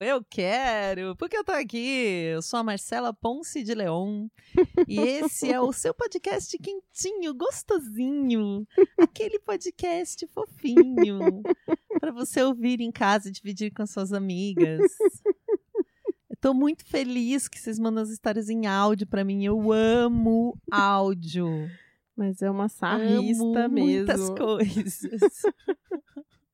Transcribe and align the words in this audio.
Eu 0.00 0.24
quero, 0.28 1.14
porque 1.16 1.36
eu 1.36 1.44
tô 1.44 1.52
aqui. 1.52 2.24
Eu 2.32 2.42
sou 2.42 2.58
a 2.58 2.64
Marcela 2.64 3.14
Ponce 3.14 3.62
de 3.62 3.74
Leon 3.74 4.26
e 4.88 4.98
esse 4.98 5.50
é 5.50 5.60
o 5.60 5.72
seu 5.72 5.94
podcast 5.94 6.58
quentinho, 6.58 7.32
gostosinho, 7.32 8.66
aquele 8.98 9.38
podcast 9.38 10.26
fofinho 10.26 11.42
para 12.00 12.10
você 12.10 12.42
ouvir 12.42 12.80
em 12.80 12.90
casa 12.90 13.28
e 13.28 13.32
dividir 13.32 13.72
com 13.72 13.86
suas 13.86 14.12
amigas. 14.12 14.82
Tô 16.40 16.52
muito 16.52 16.84
feliz 16.84 17.48
que 17.48 17.58
vocês 17.58 17.78
mandam 17.78 18.02
as 18.02 18.10
histórias 18.10 18.50
em 18.50 18.66
áudio 18.66 19.06
para 19.06 19.24
mim. 19.24 19.44
Eu 19.44 19.72
amo 19.72 20.58
áudio. 20.70 21.70
Mas 22.16 22.42
é 22.42 22.50
uma 22.50 22.68
sarrista 22.68 23.64
amo 23.64 23.74
mesmo. 23.74 24.06
Muitas 24.06 24.30
coisas. 24.30 25.42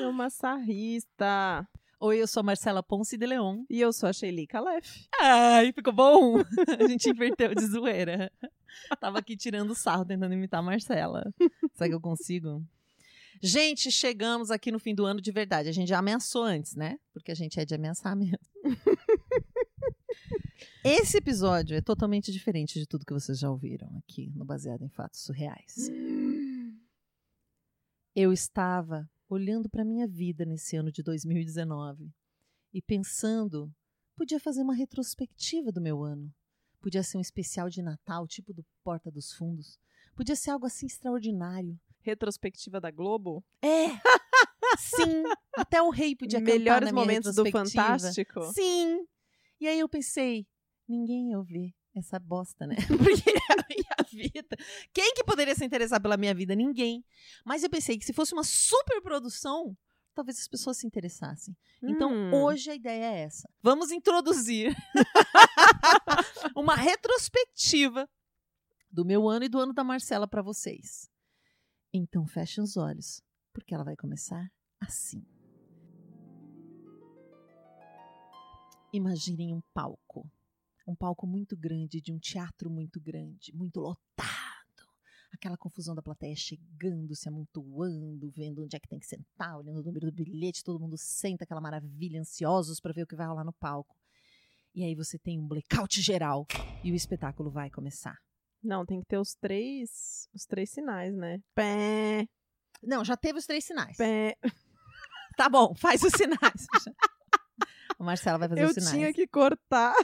É 0.00 0.06
uma 0.06 0.28
sarrista. 0.28 1.66
Oi, 2.00 2.22
eu 2.22 2.28
sou 2.28 2.42
a 2.42 2.44
Marcela 2.44 2.80
Ponce 2.80 3.16
de 3.16 3.26
Leon. 3.26 3.64
E 3.68 3.80
eu 3.80 3.92
sou 3.92 4.08
a 4.08 4.12
Shelly 4.12 4.46
Calef. 4.46 5.08
Ai, 5.20 5.72
ficou 5.72 5.92
bom? 5.92 6.36
A 6.78 6.86
gente 6.86 7.10
inverteu 7.10 7.52
de 7.52 7.66
zoeira. 7.66 8.30
Tava 9.00 9.18
aqui 9.18 9.36
tirando 9.36 9.74
sarro, 9.74 10.04
tentando 10.04 10.32
imitar 10.32 10.60
a 10.60 10.62
Marcela. 10.62 11.34
Será 11.74 11.88
que 11.88 11.94
eu 11.96 12.00
consigo? 12.00 12.64
Gente, 13.42 13.90
chegamos 13.90 14.52
aqui 14.52 14.70
no 14.70 14.78
fim 14.78 14.94
do 14.94 15.04
ano 15.04 15.20
de 15.20 15.32
verdade. 15.32 15.68
A 15.68 15.72
gente 15.72 15.88
já 15.88 15.98
ameaçou 15.98 16.44
antes, 16.44 16.76
né? 16.76 17.00
Porque 17.12 17.32
a 17.32 17.34
gente 17.34 17.58
é 17.58 17.64
de 17.64 17.74
ameaçar 17.74 18.14
mesmo. 18.14 18.38
Esse 20.84 21.16
episódio 21.16 21.76
é 21.76 21.80
totalmente 21.80 22.30
diferente 22.30 22.78
de 22.78 22.86
tudo 22.86 23.04
que 23.04 23.12
vocês 23.12 23.40
já 23.40 23.50
ouviram 23.50 23.90
aqui 23.96 24.30
no 24.36 24.44
Baseado 24.44 24.84
em 24.84 24.88
Fatos 24.88 25.20
Surreais. 25.22 25.90
Eu 28.14 28.32
estava 28.32 29.10
olhando 29.28 29.68
para 29.68 29.84
minha 29.84 30.06
vida 30.06 30.44
nesse 30.44 30.76
ano 30.76 30.90
de 30.90 31.02
2019 31.02 32.10
e 32.72 32.80
pensando, 32.80 33.70
podia 34.16 34.40
fazer 34.40 34.62
uma 34.62 34.74
retrospectiva 34.74 35.70
do 35.70 35.80
meu 35.80 36.02
ano. 36.02 36.32
Podia 36.80 37.02
ser 37.02 37.18
um 37.18 37.20
especial 37.20 37.68
de 37.68 37.82
Natal, 37.82 38.26
tipo 38.26 38.52
do 38.52 38.64
Porta 38.82 39.10
dos 39.10 39.32
Fundos. 39.32 39.78
Podia 40.14 40.36
ser 40.36 40.50
algo 40.50 40.66
assim 40.66 40.86
extraordinário. 40.86 41.78
Retrospectiva 42.00 42.80
da 42.80 42.90
Globo. 42.90 43.44
É! 43.62 43.88
Sim! 44.78 45.24
Até 45.56 45.82
o 45.82 45.90
rei 45.90 46.14
podia 46.14 46.40
cantar 46.40 46.52
Melhores 46.58 46.86
na 46.86 46.92
minha 46.92 47.04
momentos 47.04 47.34
do. 47.34 47.50
Fantástico. 47.50 48.52
Sim! 48.52 49.04
E 49.60 49.66
aí 49.66 49.80
eu 49.80 49.88
pensei, 49.88 50.46
ninguém 50.88 51.30
ia 51.30 51.42
ver 51.42 51.77
essa 51.98 52.18
bosta, 52.18 52.66
né? 52.66 52.76
Porque 52.86 53.30
é 53.30 53.52
a 53.52 53.66
minha 53.68 54.28
vida. 54.30 54.56
Quem 54.92 55.14
que 55.14 55.24
poderia 55.24 55.54
se 55.54 55.64
interessar 55.64 56.00
pela 56.00 56.16
minha 56.16 56.34
vida? 56.34 56.54
Ninguém. 56.54 57.04
Mas 57.44 57.62
eu 57.62 57.70
pensei 57.70 57.98
que 57.98 58.04
se 58.04 58.12
fosse 58.12 58.32
uma 58.32 58.44
super 58.44 59.00
produção, 59.02 59.76
talvez 60.14 60.38
as 60.38 60.48
pessoas 60.48 60.78
se 60.78 60.86
interessassem. 60.86 61.56
Então, 61.82 62.10
Hum. 62.12 62.34
hoje 62.34 62.70
a 62.70 62.74
ideia 62.74 63.04
é 63.04 63.20
essa. 63.20 63.48
Vamos 63.62 63.90
introduzir 63.92 64.74
uma 66.56 66.74
retrospectiva 66.74 68.08
do 68.90 69.04
meu 69.04 69.28
ano 69.28 69.44
e 69.44 69.48
do 69.48 69.58
ano 69.60 69.72
da 69.72 69.84
Marcela 69.84 70.26
para 70.26 70.42
vocês. 70.42 71.08
Então, 71.92 72.26
fechem 72.26 72.62
os 72.64 72.76
olhos, 72.76 73.22
porque 73.52 73.74
ela 73.74 73.84
vai 73.84 73.96
começar 73.96 74.50
assim. 74.80 75.24
Imaginem 78.92 79.54
um 79.54 79.60
palco. 79.74 80.26
Um 80.88 80.94
palco 80.94 81.26
muito 81.26 81.54
grande, 81.54 82.00
de 82.00 82.10
um 82.10 82.18
teatro 82.18 82.70
muito 82.70 82.98
grande, 82.98 83.54
muito 83.54 83.78
lotado. 83.78 83.98
Aquela 85.30 85.58
confusão 85.58 85.94
da 85.94 86.00
plateia 86.00 86.34
chegando, 86.34 87.14
se 87.14 87.28
amontoando, 87.28 88.30
vendo 88.30 88.64
onde 88.64 88.74
é 88.74 88.80
que 88.80 88.88
tem 88.88 88.98
que 88.98 89.06
sentar, 89.06 89.58
olhando 89.58 89.80
o 89.80 89.82
número 89.82 90.06
do 90.06 90.12
bilhete, 90.12 90.64
todo 90.64 90.80
mundo 90.80 90.96
senta, 90.96 91.44
aquela 91.44 91.60
maravilha, 91.60 92.18
ansiosos 92.18 92.80
para 92.80 92.94
ver 92.94 93.02
o 93.02 93.06
que 93.06 93.14
vai 93.14 93.26
rolar 93.26 93.44
no 93.44 93.52
palco. 93.52 93.94
E 94.74 94.82
aí 94.82 94.94
você 94.94 95.18
tem 95.18 95.38
um 95.38 95.46
blackout 95.46 96.00
geral 96.00 96.46
e 96.82 96.90
o 96.90 96.94
espetáculo 96.94 97.50
vai 97.50 97.68
começar. 97.68 98.16
Não, 98.62 98.86
tem 98.86 99.00
que 99.00 99.06
ter 99.06 99.18
os 99.18 99.34
três, 99.34 100.26
os 100.32 100.46
três 100.46 100.70
sinais, 100.70 101.14
né? 101.14 101.38
Pé, 101.54 102.26
Não, 102.82 103.04
já 103.04 103.14
teve 103.16 103.38
os 103.38 103.44
três 103.44 103.62
sinais. 103.62 103.96
pé. 103.98 104.36
Tá 105.36 105.50
bom, 105.50 105.74
faz 105.74 106.02
os 106.02 106.12
sinais. 106.16 106.66
A 107.98 108.04
Marcela 108.04 108.38
vai 108.38 108.48
fazer 108.48 108.62
Eu 108.62 108.68
os 108.68 108.74
sinais. 108.74 108.90
tinha 108.92 109.12
que 109.12 109.26
cortar. 109.26 109.94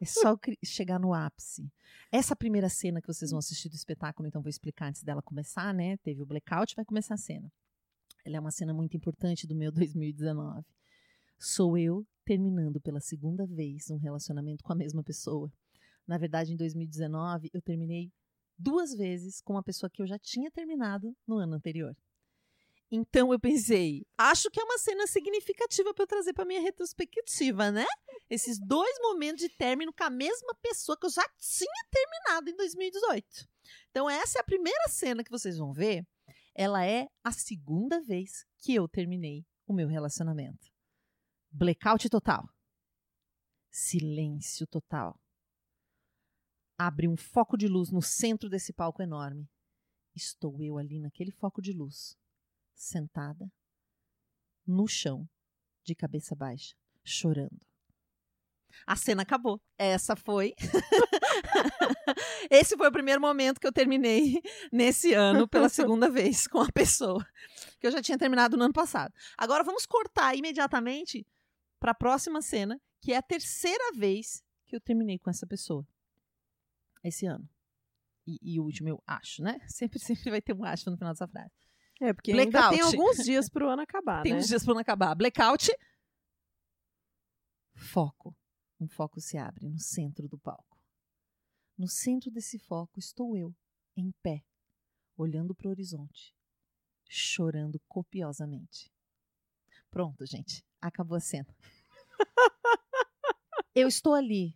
É 0.00 0.04
só 0.04 0.36
chegar 0.64 0.98
no 0.98 1.14
ápice. 1.14 1.70
Essa 2.12 2.34
primeira 2.36 2.68
cena 2.68 3.00
que 3.00 3.06
vocês 3.06 3.30
vão 3.30 3.38
assistir 3.38 3.68
do 3.68 3.74
espetáculo, 3.74 4.28
então 4.28 4.42
vou 4.42 4.50
explicar 4.50 4.88
antes 4.88 5.02
dela 5.02 5.22
começar, 5.22 5.72
né? 5.72 5.96
Teve 5.98 6.22
o 6.22 6.26
blackout, 6.26 6.74
vai 6.74 6.84
começar 6.84 7.14
a 7.14 7.18
cena. 7.18 7.50
Ela 8.24 8.36
é 8.36 8.40
uma 8.40 8.50
cena 8.50 8.74
muito 8.74 8.96
importante 8.96 9.46
do 9.46 9.54
meu 9.54 9.70
2019. 9.72 10.64
Sou 11.38 11.78
eu 11.78 12.04
terminando 12.24 12.80
pela 12.80 13.00
segunda 13.00 13.46
vez 13.46 13.88
um 13.90 13.96
relacionamento 13.98 14.64
com 14.64 14.72
a 14.72 14.76
mesma 14.76 15.02
pessoa. 15.02 15.50
Na 16.06 16.18
verdade, 16.18 16.52
em 16.52 16.56
2019, 16.56 17.50
eu 17.52 17.62
terminei 17.62 18.10
duas 18.58 18.92
vezes 18.94 19.40
com 19.40 19.52
uma 19.54 19.62
pessoa 19.62 19.88
que 19.90 20.02
eu 20.02 20.06
já 20.06 20.18
tinha 20.18 20.50
terminado 20.50 21.14
no 21.26 21.36
ano 21.38 21.54
anterior. 21.54 21.94
Então 22.90 23.32
eu 23.32 23.40
pensei, 23.40 24.06
acho 24.16 24.48
que 24.48 24.60
é 24.60 24.64
uma 24.64 24.78
cena 24.78 25.06
significativa 25.06 25.92
para 25.92 26.04
eu 26.04 26.06
trazer 26.06 26.32
para 26.32 26.44
minha 26.44 26.60
retrospectiva, 26.60 27.70
né? 27.72 27.86
Esses 28.30 28.58
dois 28.60 28.96
momentos 29.00 29.42
de 29.42 29.48
término 29.48 29.92
com 29.92 30.04
a 30.04 30.10
mesma 30.10 30.54
pessoa 30.62 30.96
que 30.96 31.06
eu 31.06 31.10
já 31.10 31.24
tinha 31.36 31.86
terminado 31.90 32.50
em 32.50 32.56
2018. 32.56 33.26
Então 33.90 34.08
essa 34.08 34.38
é 34.38 34.40
a 34.40 34.44
primeira 34.44 34.88
cena 34.88 35.24
que 35.24 35.30
vocês 35.30 35.58
vão 35.58 35.72
ver. 35.72 36.06
Ela 36.54 36.86
é 36.86 37.08
a 37.24 37.32
segunda 37.32 38.00
vez 38.00 38.46
que 38.58 38.74
eu 38.74 38.88
terminei 38.88 39.44
o 39.66 39.74
meu 39.74 39.88
relacionamento. 39.88 40.70
Blackout 41.50 42.08
total. 42.08 42.48
Silêncio 43.70 44.66
total. 44.66 45.20
Abre 46.78 47.08
um 47.08 47.16
foco 47.16 47.56
de 47.56 47.66
luz 47.66 47.90
no 47.90 48.00
centro 48.00 48.48
desse 48.48 48.72
palco 48.72 49.02
enorme. 49.02 49.50
Estou 50.14 50.62
eu 50.62 50.78
ali 50.78 50.98
naquele 50.98 51.30
foco 51.32 51.60
de 51.60 51.72
luz, 51.72 52.16
sentada 52.76 53.50
no 54.66 54.86
chão, 54.86 55.28
de 55.82 55.94
cabeça 55.94 56.34
baixa, 56.34 56.76
chorando. 57.04 57.60
A 58.86 58.96
cena 58.96 59.22
acabou. 59.22 59.60
Essa 59.78 60.14
foi. 60.14 60.54
Esse 62.50 62.76
foi 62.76 62.88
o 62.88 62.92
primeiro 62.92 63.20
momento 63.20 63.60
que 63.60 63.66
eu 63.66 63.72
terminei 63.72 64.40
nesse 64.70 65.14
ano 65.14 65.48
pela 65.48 65.68
segunda 65.68 66.10
vez 66.10 66.46
com 66.46 66.60
a 66.60 66.70
pessoa 66.70 67.24
que 67.80 67.86
eu 67.86 67.90
já 67.90 68.02
tinha 68.02 68.18
terminado 68.18 68.56
no 68.56 68.64
ano 68.64 68.74
passado. 68.74 69.14
Agora 69.36 69.64
vamos 69.64 69.86
cortar 69.86 70.36
imediatamente 70.36 71.26
para 71.80 71.92
a 71.92 71.94
próxima 71.94 72.42
cena, 72.42 72.80
que 73.00 73.12
é 73.12 73.16
a 73.16 73.22
terceira 73.22 73.92
vez 73.92 74.42
que 74.66 74.76
eu 74.76 74.80
terminei 74.80 75.18
com 75.18 75.30
essa 75.30 75.46
pessoa 75.46 75.86
esse 77.02 77.26
ano. 77.26 77.48
E, 78.26 78.38
e 78.42 78.60
o 78.60 78.64
último 78.64 78.88
eu 78.88 79.02
acho, 79.06 79.42
né? 79.42 79.60
Sempre, 79.68 79.98
sempre 80.00 80.30
vai 80.30 80.42
ter 80.42 80.52
um 80.52 80.64
acho 80.64 80.90
no 80.90 80.96
final 80.96 81.12
dessa 81.12 81.28
frase. 81.28 81.52
É, 82.00 82.12
porque 82.12 82.32
ainda 82.32 82.42
tem 82.44 82.78
Blackout. 82.78 82.82
alguns 82.84 83.16
dias 83.24 83.48
pro 83.48 83.68
ano 83.68 83.82
acabar, 83.82 84.22
Tem 84.24 84.32
né? 84.32 84.38
uns 84.38 84.48
dias 84.48 84.64
para 84.64 84.74
não 84.74 84.80
acabar. 84.80 85.14
Blackout. 85.14 85.70
Foco. 87.74 88.36
Um 88.78 88.88
foco 88.88 89.20
se 89.20 89.38
abre 89.38 89.66
no 89.68 89.78
centro 89.78 90.28
do 90.28 90.38
palco. 90.38 90.78
No 91.78 91.88
centro 91.88 92.30
desse 92.30 92.58
foco 92.58 92.98
estou 92.98 93.36
eu, 93.36 93.54
em 93.96 94.12
pé, 94.22 94.44
olhando 95.16 95.54
para 95.54 95.68
o 95.68 95.70
horizonte, 95.70 96.34
chorando 97.08 97.80
copiosamente. 97.88 98.92
Pronto, 99.90 100.26
gente. 100.26 100.64
Acabou 100.80 101.16
a 101.16 101.20
cena. 101.20 101.54
eu 103.74 103.88
estou 103.88 104.14
ali. 104.14 104.54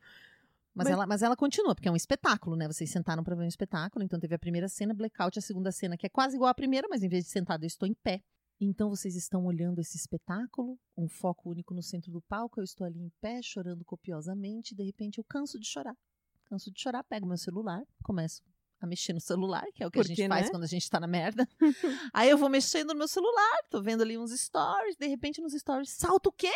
Mas, 0.74 0.84
Mas- 0.84 0.92
ela, 0.92 1.06
mas 1.06 1.22
ela 1.22 1.36
continua, 1.36 1.74
porque 1.74 1.88
é 1.88 1.92
um 1.92 1.96
espetáculo, 1.96 2.54
né? 2.56 2.66
Vocês 2.68 2.90
sentaram 2.90 3.24
para 3.24 3.34
ver 3.34 3.42
um 3.44 3.48
espetáculo, 3.48 4.04
então 4.04 4.20
teve 4.20 4.34
a 4.34 4.38
primeira 4.38 4.68
cena, 4.68 4.94
blackout, 4.94 5.38
a 5.38 5.42
segunda 5.42 5.72
cena, 5.72 5.96
que 5.96 6.06
é 6.06 6.08
quase 6.08 6.36
igual 6.36 6.48
à 6.50 6.54
primeira, 6.54 6.86
mas 6.88 7.02
em 7.02 7.08
vez 7.08 7.24
de 7.24 7.30
sentado, 7.30 7.64
eu 7.64 7.66
estou 7.66 7.88
em 7.88 7.94
pé. 7.94 8.22
Então 8.60 8.88
vocês 8.90 9.16
estão 9.16 9.44
olhando 9.46 9.80
esse 9.80 9.96
espetáculo, 9.96 10.78
um 10.96 11.08
foco 11.08 11.50
único 11.50 11.74
no 11.74 11.82
centro 11.82 12.12
do 12.12 12.20
palco, 12.22 12.60
eu 12.60 12.64
estou 12.64 12.86
ali 12.86 13.00
em 13.00 13.10
pé, 13.20 13.40
chorando 13.42 13.84
copiosamente, 13.84 14.74
e 14.74 14.76
de 14.76 14.84
repente 14.84 15.18
eu 15.18 15.24
canso 15.24 15.58
de 15.58 15.66
chorar. 15.66 15.96
Canso 16.44 16.70
de 16.70 16.80
chorar, 16.80 17.02
pego 17.04 17.26
meu 17.26 17.38
celular, 17.38 17.82
começo 18.04 18.42
a 18.80 18.86
mexer 18.86 19.12
no 19.12 19.20
celular, 19.20 19.64
que 19.74 19.82
é 19.82 19.86
o 19.86 19.90
que 19.90 19.98
a 19.98 20.02
Porque, 20.02 20.14
gente 20.14 20.28
faz 20.28 20.46
né? 20.46 20.50
quando 20.50 20.64
a 20.64 20.66
gente 20.66 20.88
tá 20.88 21.00
na 21.00 21.06
merda. 21.06 21.46
Aí 22.14 22.30
eu 22.30 22.38
vou 22.38 22.48
mexendo 22.48 22.88
no 22.92 22.96
meu 22.98 23.08
celular, 23.08 23.62
tô 23.70 23.82
vendo 23.82 24.02
ali 24.02 24.16
uns 24.16 24.30
stories, 24.30 24.96
de 24.96 25.06
repente 25.06 25.40
nos 25.40 25.52
stories 25.52 25.90
salta 25.90 26.28
o 26.28 26.32
quê? 26.32 26.52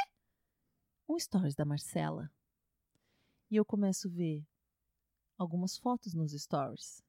Um 1.08 1.18
stories 1.18 1.54
da 1.54 1.64
Marcela. 1.64 2.30
E 3.54 3.56
eu 3.56 3.64
começo 3.64 4.08
a 4.08 4.10
ver 4.10 4.44
algumas 5.38 5.78
fotos 5.78 6.12
nos 6.12 6.32
stories. 6.32 7.00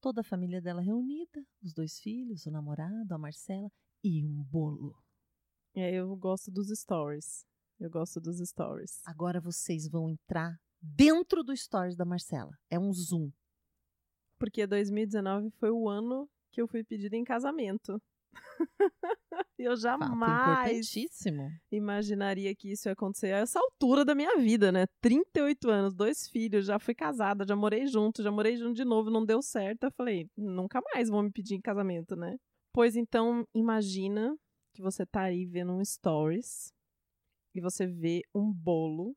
Toda 0.00 0.22
a 0.22 0.24
família 0.24 0.58
dela 0.58 0.80
reunida, 0.80 1.44
os 1.62 1.74
dois 1.74 2.00
filhos, 2.00 2.46
o 2.46 2.50
namorado, 2.50 3.12
a 3.12 3.18
Marcela 3.18 3.70
e 4.02 4.24
um 4.24 4.42
bolo. 4.44 4.96
É, 5.74 5.92
eu 5.92 6.16
gosto 6.16 6.50
dos 6.50 6.68
stories. 6.68 7.44
Eu 7.78 7.90
gosto 7.90 8.18
dos 8.22 8.38
stories. 8.38 9.02
Agora 9.04 9.38
vocês 9.38 9.86
vão 9.86 10.08
entrar 10.08 10.58
dentro 10.80 11.44
do 11.44 11.54
stories 11.54 11.94
da 11.94 12.06
Marcela. 12.06 12.56
É 12.70 12.78
um 12.78 12.90
zoom. 12.90 13.30
Porque 14.38 14.66
2019 14.66 15.50
foi 15.58 15.70
o 15.70 15.90
ano 15.90 16.26
que 16.52 16.62
eu 16.62 16.66
fui 16.66 16.84
pedida 16.84 17.16
em 17.16 17.22
casamento. 17.22 18.00
Eu 19.58 19.76
jamais 19.76 20.10
imaginaria 21.70 22.54
que 22.54 22.70
isso 22.70 22.88
ia 22.88 22.92
acontecer 22.92 23.32
a 23.32 23.38
essa 23.38 23.58
altura 23.58 24.04
da 24.04 24.14
minha 24.14 24.36
vida, 24.36 24.70
né? 24.70 24.86
38 25.00 25.70
anos, 25.70 25.94
dois 25.94 26.28
filhos, 26.28 26.66
já 26.66 26.78
fui 26.78 26.94
casada, 26.94 27.44
já 27.46 27.56
morei 27.56 27.86
junto, 27.86 28.22
já 28.22 28.30
morei 28.30 28.56
junto 28.56 28.74
de 28.74 28.84
novo, 28.84 29.10
não 29.10 29.24
deu 29.24 29.42
certo. 29.42 29.84
Eu 29.84 29.92
falei, 29.92 30.28
nunca 30.36 30.80
mais 30.92 31.08
vão 31.08 31.22
me 31.22 31.30
pedir 31.30 31.54
em 31.54 31.60
casamento, 31.60 32.16
né? 32.16 32.36
Pois 32.72 32.96
então, 32.96 33.46
imagina 33.54 34.36
que 34.74 34.82
você 34.82 35.06
tá 35.06 35.22
aí 35.22 35.46
vendo 35.46 35.72
um 35.72 35.84
stories 35.84 36.72
e 37.54 37.60
você 37.60 37.86
vê 37.86 38.22
um 38.34 38.52
bolo 38.52 39.16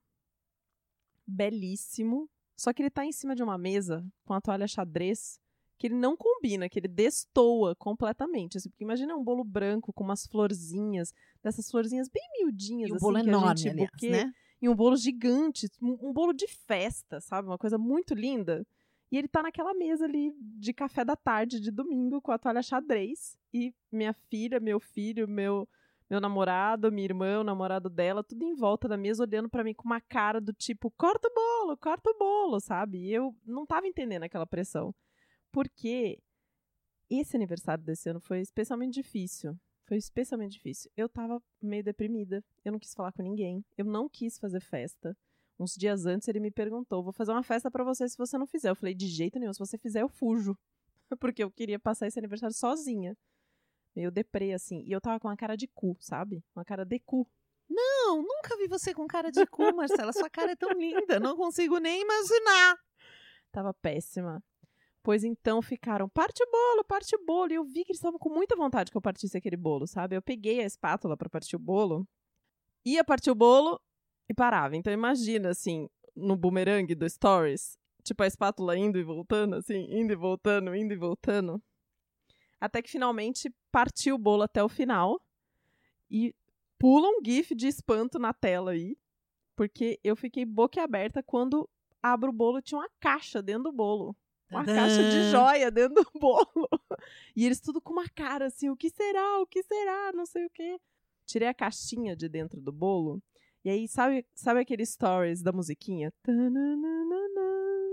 belíssimo, 1.27 2.29
só 2.57 2.73
que 2.73 2.81
ele 2.81 2.89
tá 2.89 3.05
em 3.05 3.11
cima 3.11 3.35
de 3.35 3.43
uma 3.43 3.57
mesa 3.57 4.05
com 4.25 4.33
a 4.33 4.41
toalha 4.41 4.67
xadrez 4.67 5.39
que 5.79 5.87
ele 5.87 5.95
não 5.95 6.15
combina, 6.17 6.67
que 6.67 6.77
ele 6.77 6.89
destoa 6.89 7.73
completamente. 7.73 8.57
Assim, 8.57 8.69
porque 8.69 8.83
imagina 8.83 9.15
um 9.15 9.23
bolo 9.23 9.45
branco 9.45 9.93
com 9.93 10.03
umas 10.03 10.27
florzinhas, 10.27 11.13
dessas 11.41 11.71
florzinhas 11.71 12.09
bem 12.09 12.21
miudinhas, 12.37 12.89
E 12.89 12.91
um 12.91 12.95
assim, 12.97 13.05
bolo 13.05 13.15
que 13.15 13.21
a 13.21 13.23
enorme, 13.29 13.57
gente 13.57 13.69
aliás, 13.71 13.89
buquê, 13.91 14.09
né? 14.11 14.33
e 14.61 14.67
um 14.67 14.75
bolo 14.75 14.97
gigante, 14.97 15.67
um, 15.81 15.97
um 16.09 16.13
bolo 16.13 16.33
de 16.33 16.47
festa, 16.47 17.21
sabe? 17.21 17.47
Uma 17.47 17.57
coisa 17.57 17.77
muito 17.77 18.13
linda. 18.13 18.67
E 19.09 19.17
ele 19.17 19.29
tá 19.29 19.41
naquela 19.41 19.73
mesa 19.73 20.03
ali 20.03 20.33
de 20.37 20.73
café 20.73 21.03
da 21.05 21.15
tarde 21.15 21.61
de 21.61 21.71
domingo 21.71 22.21
com 22.21 22.31
a 22.33 22.37
toalha 22.37 22.61
xadrez. 22.61 23.37
E 23.53 23.73
minha 23.91 24.13
filha, 24.13 24.59
meu 24.59 24.79
filho, 24.81 25.27
meu 25.27 25.67
meu 26.09 26.19
namorado, 26.19 26.91
minha 26.91 27.05
irmã, 27.05 27.39
o 27.39 27.43
namorado 27.43 27.87
dela, 27.87 28.23
tudo 28.23 28.43
em 28.43 28.55
volta 28.55 28.87
da 28.87 28.97
mesa 28.97 29.23
olhando 29.23 29.47
pra 29.47 29.63
mim 29.63 29.75
com 29.75 29.83
uma 29.85 30.01
cara 30.01 30.41
do 30.41 30.51
tipo, 30.51 30.89
corta 30.97 31.27
o 31.27 31.33
bolo, 31.33 31.77
corta 31.77 32.09
o 32.09 32.17
bolo, 32.17 32.59
sabe? 32.59 32.97
E 32.97 33.13
eu 33.13 33.31
não 33.45 33.63
tava 33.63 33.85
entendendo 33.87 34.23
aquela 34.23 34.47
pressão. 34.47 34.91
Porque 35.51 36.19
esse 37.09 37.35
aniversário 37.35 37.83
desse 37.83 38.09
ano 38.09 38.19
foi 38.19 38.41
especialmente 38.41 38.93
difícil. 38.93 39.57
Foi 39.87 39.97
especialmente 39.97 40.53
difícil. 40.53 40.91
Eu 40.95 41.09
tava 41.09 41.41
meio 41.61 41.83
deprimida. 41.83 42.43
Eu 42.63 42.71
não 42.71 42.79
quis 42.79 42.93
falar 42.93 43.11
com 43.11 43.23
ninguém. 43.23 43.65
Eu 43.77 43.85
não 43.85 44.07
quis 44.07 44.37
fazer 44.37 44.59
festa. 44.59 45.17
Uns 45.59 45.73
dias 45.75 46.05
antes 46.05 46.27
ele 46.27 46.39
me 46.39 46.51
perguntou: 46.51 47.03
vou 47.03 47.11
fazer 47.11 47.31
uma 47.31 47.43
festa 47.43 47.71
pra 47.71 47.83
você 47.83 48.07
se 48.07 48.17
você 48.17 48.37
não 48.37 48.45
fizer. 48.45 48.69
Eu 48.69 48.75
falei: 48.75 48.93
de 48.93 49.07
jeito 49.07 49.39
nenhum, 49.39 49.51
se 49.51 49.59
você 49.59 49.77
fizer, 49.77 50.01
eu 50.03 50.07
fujo. 50.07 50.55
Porque 51.19 51.43
eu 51.43 51.49
queria 51.49 51.79
passar 51.79 52.05
esse 52.05 52.19
aniversário 52.19 52.55
sozinha. 52.55 53.17
Meio 53.95 54.11
deprê, 54.11 54.53
assim. 54.53 54.83
E 54.85 54.91
eu 54.91 55.01
tava 55.01 55.19
com 55.19 55.27
uma 55.27 55.35
cara 55.35 55.55
de 55.57 55.67
cu, 55.67 55.97
sabe? 55.99 56.43
Uma 56.55 56.63
cara 56.63 56.85
de 56.85 56.99
cu. 56.99 57.27
Não, 57.67 58.21
nunca 58.21 58.55
vi 58.57 58.67
você 58.67 58.93
com 58.93 59.07
cara 59.07 59.31
de 59.31 59.45
cu, 59.47 59.75
Marcela. 59.75 60.13
Sua 60.13 60.29
cara 60.29 60.51
é 60.51 60.55
tão 60.55 60.71
linda, 60.71 61.19
não 61.19 61.35
consigo 61.35 61.79
nem 61.79 62.01
imaginar. 62.01 62.77
Tava 63.51 63.73
péssima. 63.73 64.43
Pois 65.01 65.23
então 65.23 65.61
ficaram, 65.61 66.09
parte 66.09 66.43
o 66.43 66.51
bolo, 66.51 66.83
parte 66.83 67.15
o 67.15 67.25
bolo. 67.25 67.51
E 67.51 67.55
eu 67.55 67.63
vi 67.63 67.83
que 67.85 67.91
eles 67.91 67.97
estavam 67.97 68.19
com 68.19 68.29
muita 68.29 68.55
vontade 68.55 68.91
que 68.91 68.97
eu 68.97 69.01
partisse 69.01 69.37
aquele 69.37 69.57
bolo, 69.57 69.87
sabe? 69.87 70.15
Eu 70.15 70.21
peguei 70.21 70.59
a 70.59 70.65
espátula 70.65 71.15
pra 71.15 71.29
partir 71.29 71.55
o 71.55 71.59
bolo, 71.59 72.07
ia 72.85 73.03
partir 73.03 73.31
o 73.31 73.35
bolo 73.35 73.79
e 74.27 74.33
parava. 74.33 74.75
Então 74.75 74.91
imagina, 74.91 75.49
assim, 75.49 75.89
no 76.15 76.35
boomerang 76.35 76.93
do 76.93 77.09
Stories, 77.09 77.77
tipo 78.03 78.23
a 78.23 78.27
espátula 78.27 78.77
indo 78.77 78.99
e 78.99 79.03
voltando, 79.03 79.55
assim, 79.55 79.87
indo 79.89 80.11
e 80.11 80.15
voltando, 80.15 80.75
indo 80.75 80.93
e 80.93 80.97
voltando. 80.97 81.61
Até 82.59 82.81
que 82.81 82.89
finalmente 82.89 83.53
partiu 83.71 84.15
o 84.15 84.19
bolo 84.19 84.43
até 84.43 84.61
o 84.61 84.67
final. 84.67 85.21
E 86.11 86.35
pula 86.77 87.07
um 87.07 87.23
gif 87.23 87.55
de 87.55 87.67
espanto 87.67 88.19
na 88.19 88.33
tela 88.33 88.71
aí. 88.71 88.97
Porque 89.55 89.99
eu 90.03 90.15
fiquei 90.15 90.45
boquiaberta 90.45 91.23
quando 91.23 91.69
abro 92.01 92.29
o 92.29 92.33
bolo 92.33 92.61
tinha 92.61 92.79
uma 92.79 92.89
caixa 92.99 93.41
dentro 93.41 93.63
do 93.63 93.71
bolo. 93.71 94.15
Uma 94.49 94.65
Tadã! 94.65 94.75
caixa 94.75 95.03
de 95.03 95.31
joia 95.31 95.71
dentro 95.71 96.03
do 96.03 96.19
bolo. 96.19 96.67
E 97.35 97.45
eles 97.45 97.61
tudo 97.61 97.79
com 97.79 97.93
uma 97.93 98.09
cara 98.09 98.47
assim, 98.47 98.69
o 98.69 98.75
que 98.75 98.89
será? 98.89 99.39
O 99.39 99.47
que 99.47 99.63
será? 99.63 100.11
Não 100.13 100.25
sei 100.25 100.45
o 100.45 100.49
quê. 100.49 100.77
Tirei 101.25 101.47
a 101.47 101.53
caixinha 101.53 102.13
de 102.15 102.27
dentro 102.27 102.59
do 102.59 102.71
bolo. 102.73 103.21
E 103.63 103.69
aí, 103.69 103.87
sabe, 103.87 104.25
sabe 104.33 104.59
aquele 104.59 104.85
stories 104.85 105.41
da 105.41 105.51
musiquinha? 105.53 106.11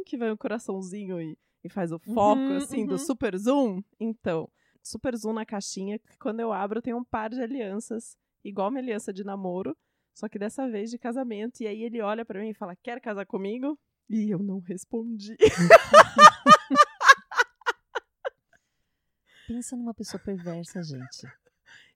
Que 0.04 0.16
vai 0.16 0.32
um 0.32 0.36
coraçãozinho 0.36 1.20
e, 1.20 1.38
e 1.64 1.68
faz 1.68 1.92
o 1.92 1.98
foco, 1.98 2.40
Uhum, 2.40 2.56
assim, 2.56 2.86
do 2.86 2.92
uhum. 2.92 2.98
super 2.98 3.36
zoom? 3.36 3.82
Então, 4.00 4.48
super 4.82 5.16
zoom 5.16 5.32
na 5.32 5.44
caixinha, 5.46 5.98
que 5.98 6.16
quando 6.18 6.40
eu 6.40 6.52
abro 6.52 6.80
tem 6.82 6.94
um 6.94 7.04
par 7.04 7.30
de 7.30 7.40
alianças, 7.40 8.16
igual 8.44 8.70
minha 8.70 8.82
aliança 8.82 9.12
de 9.12 9.24
namoro, 9.24 9.76
só 10.14 10.28
que 10.28 10.38
dessa 10.38 10.68
vez 10.68 10.90
de 10.90 10.98
casamento. 10.98 11.60
E 11.60 11.66
aí 11.66 11.82
ele 11.82 12.00
olha 12.00 12.24
pra 12.24 12.40
mim 12.40 12.50
e 12.50 12.54
fala, 12.54 12.76
quer 12.76 13.00
casar 13.00 13.26
comigo? 13.26 13.78
E 14.08 14.30
eu 14.30 14.38
não 14.38 14.60
respondi. 14.60 15.36
Pensa 19.48 19.76
numa 19.76 19.94
pessoa 19.94 20.20
perversa, 20.22 20.82
gente. 20.82 21.26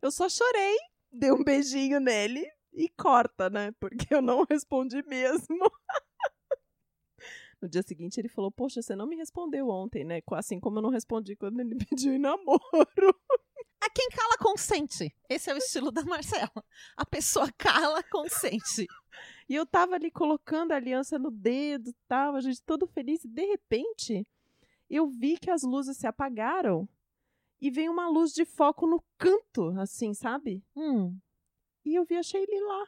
Eu 0.00 0.10
só 0.10 0.28
chorei, 0.28 0.76
dei 1.12 1.32
um 1.32 1.42
beijinho 1.42 2.00
nele 2.00 2.46
e 2.72 2.88
corta, 2.88 3.50
né? 3.50 3.72
Porque 3.80 4.14
eu 4.14 4.22
não 4.22 4.44
respondi 4.48 5.02
mesmo. 5.06 5.58
No 7.62 7.68
dia 7.68 7.82
seguinte 7.82 8.18
ele 8.18 8.28
falou: 8.30 8.50
Poxa, 8.50 8.80
você 8.80 8.96
não 8.96 9.06
me 9.06 9.16
respondeu 9.16 9.68
ontem, 9.68 10.02
né? 10.02 10.22
Assim 10.32 10.58
como 10.58 10.78
eu 10.78 10.82
não 10.82 10.88
respondi 10.88 11.36
quando 11.36 11.60
ele 11.60 11.74
me 11.74 11.84
pediu 11.84 12.14
em 12.14 12.18
namoro. 12.18 13.14
A 13.80 13.88
quem 13.90 14.08
cala, 14.10 14.36
consente. 14.38 15.14
Esse 15.28 15.50
é 15.50 15.54
o 15.54 15.58
estilo 15.58 15.90
da 15.90 16.04
Marcela. 16.04 16.64
A 16.96 17.06
pessoa 17.06 17.50
cala, 17.56 18.02
consente. 18.02 18.86
E 19.48 19.54
eu 19.54 19.66
tava 19.66 19.94
ali 19.94 20.10
colocando 20.10 20.72
a 20.72 20.76
aliança 20.76 21.18
no 21.18 21.30
dedo, 21.30 21.92
tava, 22.06 22.36
a 22.36 22.40
gente 22.40 22.62
todo 22.62 22.86
feliz, 22.86 23.24
e 23.24 23.28
de 23.28 23.44
repente 23.46 24.26
eu 24.88 25.08
vi 25.08 25.38
que 25.38 25.50
as 25.50 25.62
luzes 25.62 25.96
se 25.96 26.06
apagaram 26.06 26.88
e 27.60 27.70
veio 27.70 27.92
uma 27.92 28.08
luz 28.08 28.32
de 28.32 28.44
foco 28.44 28.86
no 28.86 29.02
canto, 29.18 29.68
assim, 29.80 30.14
sabe? 30.14 30.62
Hum. 30.76 31.18
E 31.84 31.94
eu 31.94 32.04
vi 32.04 32.16
a 32.16 32.22
Sheila 32.22 32.66
lá, 32.66 32.86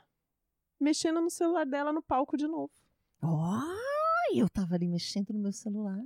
mexendo 0.81 1.21
no 1.21 1.31
celular 1.31 1.65
dela 1.65 1.93
no 1.93 2.03
palco 2.03 2.37
de 2.37 2.47
novo. 2.47 2.73
Ai, 3.23 4.41
eu 4.41 4.49
tava 4.49 4.75
ali 4.75 4.89
mexendo 4.89 5.33
no 5.33 5.39
meu 5.39 5.53
celular. 5.53 6.03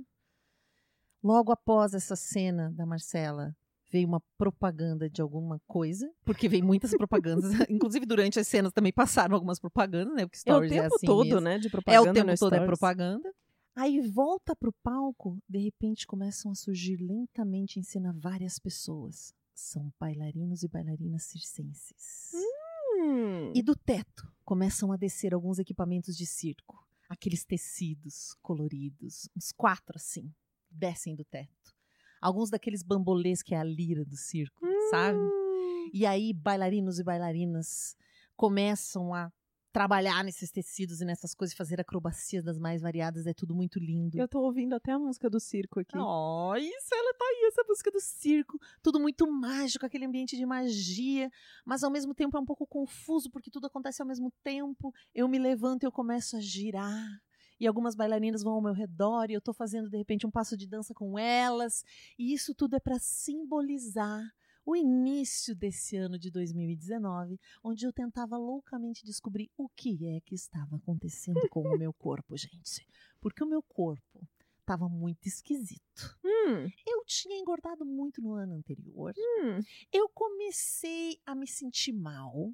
Logo 1.23 1.51
após 1.51 1.93
essa 1.93 2.15
cena 2.15 2.71
da 2.71 2.85
Marcela, 2.85 3.55
veio 3.89 4.07
uma 4.07 4.21
propaganda 4.37 5.09
de 5.09 5.21
alguma 5.21 5.59
coisa, 5.67 6.11
porque 6.25 6.47
veio 6.49 6.65
muitas 6.65 6.91
propagandas, 6.91 7.51
inclusive 7.69 8.05
durante 8.05 8.39
as 8.39 8.47
cenas 8.47 8.71
também 8.73 8.91
passaram 8.91 9.33
algumas 9.35 9.59
propagandas, 9.59 10.13
né? 10.15 10.25
Porque 10.25 10.37
É 10.45 10.51
o 10.51 10.55
stories 10.57 10.71
tempo 10.71 10.95
assim 10.95 11.05
todo, 11.05 11.25
mesmo. 11.25 11.41
né? 11.41 11.57
De 11.59 11.67
É 11.67 11.69
propaganda 11.69 12.11
o 12.11 12.13
tempo 12.13 12.31
no 12.31 12.37
todo 12.37 12.53
é 12.53 12.57
Stories. 12.57 12.65
propaganda. 12.67 13.33
Aí 13.75 14.01
volta 14.01 14.55
pro 14.55 14.73
palco, 14.83 15.37
de 15.47 15.59
repente 15.59 16.07
começam 16.07 16.51
a 16.51 16.55
surgir 16.55 16.97
lentamente 16.97 17.79
em 17.79 17.83
cena 17.83 18.11
várias 18.11 18.57
pessoas. 18.57 19.33
São 19.53 19.91
bailarinos 19.99 20.63
e 20.63 20.67
bailarinas 20.67 21.23
circenses. 21.23 22.31
Hum. 22.33 23.51
E 23.55 23.61
do 23.61 23.75
teto 23.75 24.31
começam 24.43 24.91
a 24.91 24.97
descer 24.97 25.33
alguns 25.33 25.59
equipamentos 25.59 26.17
de 26.17 26.25
circo. 26.25 26.83
Aqueles 27.09 27.45
tecidos 27.45 28.35
coloridos, 28.41 29.29
uns 29.35 29.51
quatro 29.51 29.95
assim, 29.95 30.33
descem 30.69 31.15
do 31.15 31.23
teto. 31.23 31.73
Alguns 32.21 32.49
daqueles 32.49 32.83
bambolês 32.83 33.41
que 33.41 33.53
é 33.53 33.59
a 33.59 33.63
lira 33.63 34.03
do 34.03 34.15
circo, 34.15 34.65
sabe? 34.89 35.17
Hum. 35.17 35.89
E 35.93 36.05
aí 36.05 36.33
bailarinos 36.33 36.99
e 36.99 37.03
bailarinas 37.03 37.95
começam 38.35 39.13
a 39.13 39.31
trabalhar 39.77 40.23
nesses 40.23 40.49
tecidos 40.49 41.01
e 41.01 41.05
nessas 41.05 41.35
coisas, 41.35 41.55
fazer 41.55 41.79
acrobacias 41.79 42.43
das 42.43 42.57
mais 42.57 42.81
variadas, 42.81 43.27
é 43.27 43.33
tudo 43.33 43.53
muito 43.53 43.77
lindo. 43.77 44.17
Eu 44.17 44.27
tô 44.27 44.39
ouvindo 44.39 44.73
até 44.73 44.91
a 44.91 44.97
música 44.97 45.29
do 45.29 45.39
circo 45.39 45.79
aqui. 45.79 45.95
Oh, 45.95 46.55
isso, 46.55 46.95
ela 46.95 47.13
tá 47.13 47.25
aí, 47.25 47.45
essa 47.47 47.63
música 47.67 47.91
do 47.91 47.99
circo. 47.99 48.57
Tudo 48.81 48.99
muito 48.99 49.29
mágico, 49.31 49.85
aquele 49.85 50.05
ambiente 50.05 50.35
de 50.35 50.47
magia, 50.47 51.29
mas 51.63 51.83
ao 51.83 51.91
mesmo 51.91 52.15
tempo 52.15 52.35
é 52.35 52.39
um 52.39 52.45
pouco 52.45 52.65
confuso, 52.65 53.29
porque 53.29 53.51
tudo 53.51 53.67
acontece 53.67 54.01
ao 54.01 54.07
mesmo 54.07 54.31
tempo. 54.43 54.91
Eu 55.13 55.27
me 55.27 55.37
levanto 55.37 55.83
e 55.83 55.85
eu 55.85 55.91
começo 55.91 56.37
a 56.37 56.41
girar. 56.41 57.21
E 57.59 57.65
algumas 57.67 57.95
bailarinas 57.95 58.43
vão 58.43 58.53
ao 58.53 58.61
meu 58.61 58.73
redor 58.73 59.29
e 59.29 59.33
eu 59.33 59.41
tô 59.41 59.53
fazendo 59.53 59.89
de 59.89 59.97
repente 59.97 60.25
um 60.27 60.31
passo 60.31 60.55
de 60.57 60.67
dança 60.67 60.93
com 60.93 61.17
elas. 61.17 61.83
E 62.17 62.33
isso 62.33 62.53
tudo 62.53 62.75
é 62.75 62.79
para 62.79 62.99
simbolizar 62.99 64.23
o 64.65 64.75
início 64.75 65.55
desse 65.55 65.95
ano 65.95 66.19
de 66.19 66.29
2019, 66.29 67.39
onde 67.63 67.85
eu 67.85 67.93
tentava 67.93 68.35
loucamente 68.37 69.05
descobrir 69.05 69.49
o 69.57 69.69
que 69.69 70.05
é 70.05 70.19
que 70.19 70.35
estava 70.35 70.75
acontecendo 70.75 71.47
com 71.49 71.61
o 71.61 71.77
meu 71.77 71.93
corpo, 71.93 72.35
gente. 72.37 72.85
Porque 73.21 73.41
o 73.43 73.47
meu 73.47 73.63
corpo 73.63 74.27
estava 74.59 74.89
muito 74.89 75.25
esquisito. 75.25 76.19
Hum, 76.21 76.69
Eu 76.85 77.05
tinha 77.05 77.39
engordado 77.39 77.85
muito 77.85 78.21
no 78.21 78.33
ano 78.33 78.55
anterior. 78.55 79.13
hum, 79.17 79.59
Eu 79.93 80.09
comecei 80.09 81.17
a 81.25 81.33
me 81.33 81.47
sentir 81.47 81.93
mal. 81.93 82.51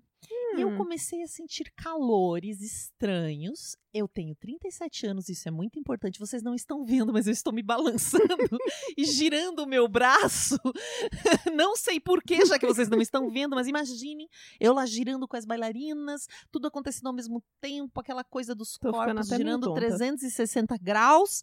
Eu 0.58 0.70
hum. 0.70 0.78
comecei 0.78 1.24
a 1.24 1.28
sentir 1.28 1.72
calores 1.76 2.62
estranhos. 2.62 3.76
Eu 3.94 4.08
tenho 4.08 4.36
37 4.36 5.08
anos, 5.08 5.30
isso 5.30 5.48
é 5.48 5.52
muito 5.52 5.80
importante. 5.80 6.20
Vocês 6.20 6.44
não 6.44 6.54
estão 6.54 6.86
vendo, 6.86 7.12
mas 7.12 7.28
eu 7.28 7.34
estou 7.34 7.52
me 7.52 7.64
balançando 7.64 8.24
e 8.98 9.06
girando 9.06 9.60
o 9.60 9.68
meu 9.68 9.88
braço. 9.88 10.58
não 11.56 11.76
sei 11.76 12.00
porquê, 12.00 12.46
já 12.46 12.60
que 12.60 12.68
vocês 12.68 12.88
não 12.88 13.02
estão 13.02 13.30
vendo, 13.32 13.56
mas 13.56 13.68
imaginem 13.68 14.28
eu 14.60 14.74
lá 14.74 14.86
girando 14.86 15.28
com 15.28 15.36
as 15.36 15.46
bailarinas, 15.46 16.28
tudo 16.52 16.68
acontecendo 16.68 17.08
ao 17.08 17.14
mesmo 17.14 17.44
tempo, 17.60 18.00
aquela 18.00 18.24
coisa 18.24 18.54
dos 18.54 18.78
Tô 18.78 18.92
corpos 18.92 19.28
girando 19.28 19.68
tonta. 19.68 19.82
360 19.82 20.78
graus. 20.78 21.42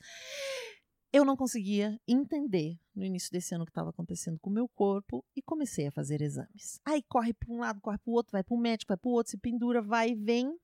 Eu 1.12 1.25
não 1.25 1.37
conseguia 1.37 2.00
entender 2.07 2.79
no 2.95 3.05
início 3.05 3.33
desse 3.33 3.52
ano 3.52 3.64
o 3.64 3.67
que 3.67 3.73
estava 3.73 3.90
acontecendo 3.90 4.38
com 4.38 4.49
o 4.49 4.52
meu 4.52 4.69
corpo 4.69 5.25
e 5.35 5.43
comecei 5.43 5.88
a 5.88 5.93
fazer 5.93 6.23
exames. 6.23 6.81
Aí 6.85 7.02
corre 7.02 7.35
para 7.35 7.52
um 7.52 7.59
lado, 7.59 7.81
corre 7.81 7.99
para 7.99 8.11
o 8.11 8.14
outro, 8.14 8.31
vai 8.31 8.45
para 8.45 8.55
o 8.55 8.61
médico, 8.61 8.90
vai 8.90 8.97
para 8.97 9.09
o 9.09 9.12
outro, 9.12 9.33
se 9.33 9.37
pendura, 9.37 9.83
vai 9.83 10.11
e 10.11 10.14
vem. 10.14 10.57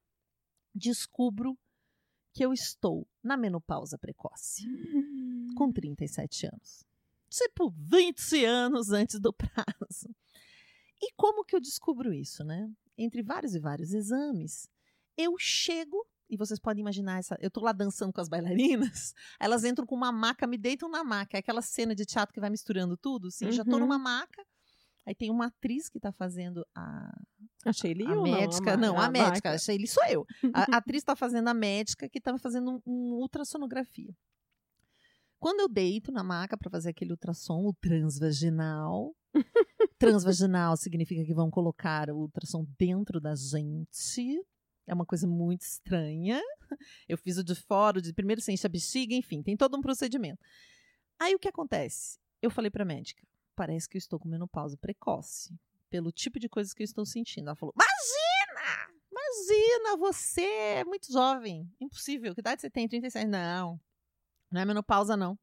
Descubro 0.73 1.59
que 2.33 2.45
eu 2.45 2.53
estou 2.53 3.09
na 3.23 3.37
menopausa 3.37 3.99
precoce, 3.99 4.63
com 5.57 5.73
37 5.73 6.47
anos. 6.47 6.85
Tipo, 7.29 7.71
20 7.71 8.45
anos 8.45 8.93
antes 8.93 9.19
do 9.19 9.33
prazo. 9.33 10.15
E 11.01 11.13
como 11.17 11.45
que 11.45 11.57
eu 11.57 11.61
descubro 11.61 12.13
isso, 12.13 12.45
né? 12.45 12.71
Entre 12.97 13.23
vários 13.23 13.55
e 13.55 13.59
vários 13.59 13.93
exames, 13.93 14.69
eu 15.17 15.37
chego 15.39 16.07
e 16.29 16.37
vocês 16.37 16.59
podem 16.59 16.81
imaginar 16.81 17.19
essa. 17.19 17.37
Eu 17.41 17.51
tô 17.51 17.61
lá 17.61 17.73
dançando 17.73 18.13
com 18.13 18.21
as 18.21 18.29
bailarinas, 18.29 19.13
elas 19.41 19.65
entram 19.65 19.87
com 19.87 19.95
uma 19.95 20.13
maca, 20.13 20.47
me 20.47 20.59
deitam 20.59 20.89
na 20.89 21.05
maca. 21.05 21.37
É 21.37 21.41
aquela 21.41 21.63
cena 21.63 21.95
de 21.95 22.05
teatro 22.05 22.33
que 22.35 22.41
vai 22.41 22.51
misturando 22.51 22.97
tudo. 22.97 23.31
Sim, 23.31 23.47
uhum. 23.47 23.53
já 23.53 23.65
tô 23.65 23.79
numa 23.79 23.97
uhum. 23.97 24.03
maca. 24.03 24.43
Aí 25.07 25.15
tem 25.15 25.31
uma 25.31 25.47
atriz 25.47 25.89
que 25.89 26.01
tá 26.01 26.11
fazendo 26.11 26.67
a. 26.75 27.17
A 27.65 27.73
Shaylee 27.73 28.07
a 28.07 28.23
médica. 28.23 28.77
Não, 28.77 28.89
a, 28.89 28.95
não, 28.95 29.01
a, 29.01 29.07
a 29.07 29.11
médica. 29.11 29.51
A 29.53 29.59
Shaylee 29.59 29.87
sou 29.87 30.05
eu. 30.07 30.27
A, 30.53 30.75
a 30.75 30.77
atriz 30.79 31.05
tá 31.05 31.15
fazendo 31.15 31.49
a 31.49 31.55
médica 31.55 32.09
que 32.09 32.21
tava 32.21 32.39
fazendo 32.39 32.73
um, 32.73 32.81
um 32.85 33.15
ultrassonografia. 33.15 34.13
Quando 35.39 35.61
eu 35.61 35.69
deito 35.69 36.11
na 36.11 36.25
maca 36.25 36.57
para 36.57 36.71
fazer 36.71 36.91
aquele 36.91 37.13
ultrassom, 37.13 37.67
o 37.67 37.75
transvaginal. 37.75 39.15
transvaginal 39.99 40.77
significa 40.77 41.25
que 41.25 41.35
vão 41.35 41.51
colocar 41.51 42.11
o 42.11 42.23
ultrassom 42.23 42.67
dentro 42.79 43.21
da 43.21 43.35
gente. 43.37 44.43
É 44.87 44.95
uma 44.95 45.05
coisa 45.05 45.27
muito 45.27 45.63
estranha. 45.63 46.41
Eu 47.09 47.19
fiz 47.19 47.39
o 47.39 47.45
de 47.45 47.55
fora, 47.55 47.99
o 47.99 48.03
de 48.03 48.13
primeiro 48.13 48.41
encher 48.49 48.67
a 48.67 48.71
bexiga, 48.71 49.15
enfim, 49.15 49.43
tem 49.43 49.57
todo 49.57 49.77
um 49.77 49.81
procedimento. 49.81 50.41
Aí 51.19 51.35
o 51.35 51.39
que 51.39 51.49
acontece? 51.49 52.19
Eu 52.41 52.51
falei 52.51 52.71
para 52.71 52.83
a 52.83 52.87
médica, 52.87 53.27
parece 53.55 53.89
que 53.89 53.97
eu 53.97 53.99
estou 53.99 54.19
com 54.21 54.29
menopausa 54.29 54.77
precoce, 54.77 55.59
pelo 55.89 56.13
tipo 56.13 56.39
de 56.39 56.49
coisas 56.49 56.73
que 56.73 56.83
eu 56.83 56.85
estou 56.85 57.05
sentindo. 57.07 57.49
Ela 57.49 57.57
falou: 57.57 57.75
Imagina! 57.75 58.27
Imagina, 59.11 59.97
você 59.97 60.45
é 60.45 60.85
muito 60.85 61.11
jovem. 61.11 61.71
Impossível. 61.81 62.35
Que 62.35 62.41
idade 62.41 62.61
você 62.61 62.71
tem? 62.71 62.87
36? 62.87 63.29
Não. 63.29 63.81
Não 64.51 64.61
é 64.61 64.65
menopausa, 64.65 65.17
não. 65.17 65.39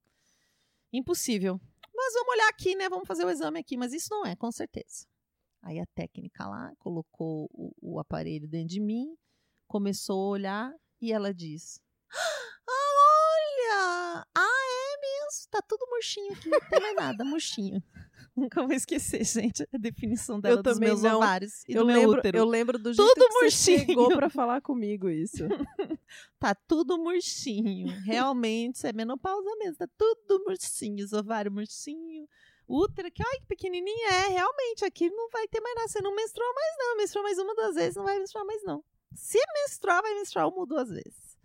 Impossível. 0.92 1.60
Mas 1.94 2.14
vamos 2.14 2.34
olhar 2.34 2.50
aqui, 2.50 2.76
né? 2.76 2.88
Vamos 2.88 3.08
fazer 3.08 3.26
o 3.26 3.30
exame 3.30 3.60
aqui. 3.60 3.76
Mas 3.78 3.94
isso 3.94 4.10
não 4.12 4.26
é, 4.26 4.36
com 4.36 4.52
certeza. 4.52 5.08
Aí 5.62 5.80
a 5.80 5.86
técnica 5.88 6.48
lá 6.48 6.74
colocou 6.78 7.50
o, 7.52 7.74
o 7.82 8.00
aparelho 8.00 8.48
dentro 8.48 8.68
de 8.68 8.82
mim, 8.82 9.16
começou 9.74 10.28
a 10.28 10.30
olhar 10.30 10.74
e 11.02 11.12
ela 11.12 11.34
diz: 11.34 11.82
ah, 12.12 12.70
Olha! 12.70 14.28
Ah, 14.36 14.64
é 14.70 15.02
mesmo? 15.02 15.50
Tá 15.50 15.64
tudo 15.68 15.88
murchinho 15.90 16.32
aqui, 16.34 16.48
não 16.48 16.60
tem 16.60 16.80
mais 16.80 16.96
nada, 16.96 17.26
murchinho. 17.26 17.82
Nunca 18.38 18.62
vou 18.62 18.72
esquecer, 18.72 19.24
gente, 19.24 19.68
a 19.74 19.78
definição 19.78 20.40
dela 20.40 20.58
eu 20.58 20.64
dos 20.64 20.80
meus 20.80 21.02
não. 21.02 21.18
ovários 21.18 21.64
e 21.68 21.74
eu 21.74 21.82
do 21.82 21.88
lembro, 21.88 22.02
meu 22.02 22.20
útero. 22.20 22.38
Eu 22.38 22.46
lembro 22.46 22.78
do 22.78 22.94
jeito 22.94 23.08
tudo 23.08 23.28
que 23.28 23.34
murchinho. 23.34 23.80
você 23.80 23.86
chegou 23.86 24.10
pra 24.10 24.30
falar 24.30 24.62
comigo 24.62 25.10
isso. 25.10 25.44
tá 26.40 26.54
tudo 26.54 26.98
murchinho. 27.00 27.88
Realmente, 28.04 28.86
é 28.86 28.94
menopausa 28.94 29.50
mesmo. 29.58 29.78
Tá 29.78 29.88
tudo 29.98 30.44
murchinho. 30.46 31.04
Os 31.04 31.14
ovários 31.14 31.54
murchinho. 31.54 32.28
Útero, 32.68 33.12
que 33.12 33.24
ai 33.24 33.40
que 33.40 33.46
pequenininha 33.48 34.10
é. 34.10 34.28
Realmente, 34.30 34.86
aqui 34.86 35.10
não 35.10 35.30
vai 35.30 35.48
ter 35.48 35.62
mais 35.62 35.76
nada. 35.76 35.88
Você 35.88 36.02
não 36.02 36.16
menstrua 36.16 36.54
mais 36.54 36.76
não. 36.78 36.98
Menstruou 36.98 37.24
mais 37.24 37.38
uma, 37.40 37.56
duas 37.56 37.76
vezes, 37.76 37.96
não 37.96 38.04
vai 38.04 38.18
menstruar 38.18 38.46
mais 38.46 38.64
não. 38.64 38.84
Se 39.16 39.40
menstruar, 39.54 40.02
vai 40.02 40.14
menstruar 40.16 40.48
uma 40.48 40.60
ou 40.60 40.66
duas 40.66 40.90
vezes. 40.90 41.38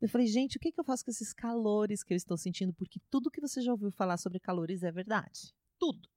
Eu 0.00 0.08
falei, 0.08 0.26
gente, 0.26 0.56
o 0.56 0.60
que, 0.60 0.70
que 0.70 0.78
eu 0.78 0.84
faço 0.84 1.04
com 1.04 1.10
esses 1.10 1.32
calores 1.32 2.02
que 2.02 2.12
eu 2.12 2.16
estou 2.16 2.36
sentindo? 2.36 2.74
Porque 2.74 3.00
tudo 3.10 3.30
que 3.30 3.40
você 3.40 3.62
já 3.62 3.72
ouviu 3.72 3.90
falar 3.90 4.18
sobre 4.18 4.38
calores 4.38 4.82
é 4.82 4.92
verdade. 4.92 5.54
Tudo. 5.78 6.08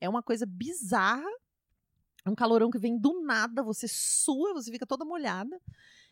É 0.00 0.08
uma 0.08 0.22
coisa 0.22 0.46
bizarra. 0.46 1.28
É 2.24 2.30
um 2.30 2.34
calorão 2.34 2.70
que 2.70 2.78
vem 2.78 2.98
do 2.98 3.22
nada, 3.22 3.62
você 3.62 3.88
sua, 3.88 4.52
você 4.52 4.70
fica 4.70 4.86
toda 4.86 5.04
molhada. 5.04 5.60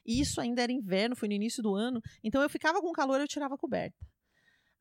E 0.04 0.20
isso 0.20 0.40
ainda 0.40 0.62
era 0.62 0.72
inverno, 0.72 1.16
foi 1.16 1.28
no 1.28 1.34
início 1.34 1.62
do 1.62 1.74
ano. 1.74 2.00
Então 2.22 2.42
eu 2.42 2.48
ficava 2.48 2.80
com 2.80 2.90
calor, 2.92 3.20
eu 3.20 3.28
tirava 3.28 3.54
a 3.54 3.58
coberta. 3.58 4.06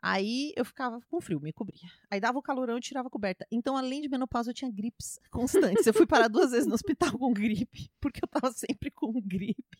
Aí 0.01 0.53
eu 0.55 0.63
ficava 0.63 1.01
com 1.09 1.19
frio, 1.19 1.39
me 1.39 1.51
cobria. 1.51 1.89
Aí 2.09 2.19
dava 2.19 2.37
o 2.37 2.41
calorão 2.41 2.77
e 2.77 2.81
tirava 2.81 3.07
a 3.07 3.11
coberta. 3.11 3.47
Então, 3.51 3.75
além 3.75 4.01
de 4.01 4.09
menopausa, 4.09 4.51
eu 4.51 4.53
tinha 4.53 4.71
gripes 4.71 5.19
constantes. 5.31 5.85
Eu 5.87 5.93
fui 5.93 6.05
parar 6.05 6.27
duas 6.27 6.51
vezes 6.51 6.67
no 6.67 6.75
hospital 6.75 7.17
com 7.17 7.33
gripe, 7.33 7.89
porque 7.99 8.23
eu 8.23 8.27
tava 8.27 8.51
sempre 8.53 8.91
com 8.91 9.11
gripe. 9.21 9.77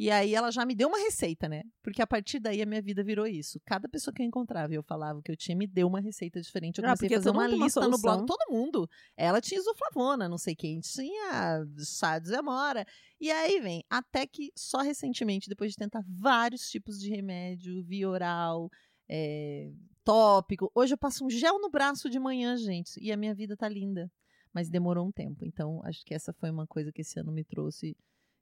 E 0.00 0.10
aí 0.10 0.34
ela 0.34 0.50
já 0.50 0.64
me 0.64 0.74
deu 0.74 0.88
uma 0.88 0.96
receita, 0.96 1.46
né? 1.46 1.62
Porque 1.82 2.00
a 2.00 2.06
partir 2.06 2.40
daí 2.40 2.62
a 2.62 2.64
minha 2.64 2.80
vida 2.80 3.04
virou 3.04 3.26
isso. 3.26 3.60
Cada 3.66 3.86
pessoa 3.86 4.14
que 4.14 4.22
eu 4.22 4.26
encontrava 4.26 4.72
e 4.72 4.76
eu 4.76 4.82
falava 4.82 5.20
que 5.20 5.30
eu 5.30 5.36
tinha, 5.36 5.54
me 5.54 5.66
deu 5.66 5.86
uma 5.86 6.00
receita 6.00 6.40
diferente. 6.40 6.78
Eu 6.78 6.86
ah, 6.86 6.96
comecei 6.96 7.14
ah, 7.14 7.18
a 7.18 7.22
fazer 7.22 7.28
uma 7.28 7.46
lista 7.46 7.86
no 7.86 8.00
blog. 8.00 8.24
Todo 8.24 8.50
mundo. 8.50 8.88
Ela 9.14 9.42
tinha 9.42 9.60
isoflavona, 9.60 10.26
não 10.26 10.38
sei 10.38 10.56
quem 10.56 10.80
tinha 10.80 11.66
chá 11.84 12.18
de 12.18 12.30
zamora. 12.30 12.86
E 13.20 13.30
aí 13.30 13.60
vem, 13.60 13.84
até 13.90 14.26
que 14.26 14.50
só 14.56 14.78
recentemente, 14.78 15.50
depois 15.50 15.72
de 15.72 15.76
tentar 15.76 16.02
vários 16.08 16.70
tipos 16.70 16.98
de 16.98 17.10
remédio, 17.10 17.84
via 17.84 18.08
oral, 18.08 18.70
é, 19.06 19.70
tópico. 20.02 20.72
Hoje 20.74 20.94
eu 20.94 20.98
passo 20.98 21.26
um 21.26 21.28
gel 21.28 21.60
no 21.60 21.68
braço 21.68 22.08
de 22.08 22.18
manhã, 22.18 22.56
gente, 22.56 22.98
e 23.02 23.12
a 23.12 23.18
minha 23.18 23.34
vida 23.34 23.54
tá 23.54 23.68
linda. 23.68 24.10
Mas 24.50 24.70
demorou 24.70 25.06
um 25.06 25.12
tempo. 25.12 25.44
Então, 25.44 25.82
acho 25.84 26.02
que 26.06 26.14
essa 26.14 26.32
foi 26.32 26.50
uma 26.50 26.66
coisa 26.66 26.90
que 26.90 27.02
esse 27.02 27.20
ano 27.20 27.30
me 27.30 27.44
trouxe 27.44 27.94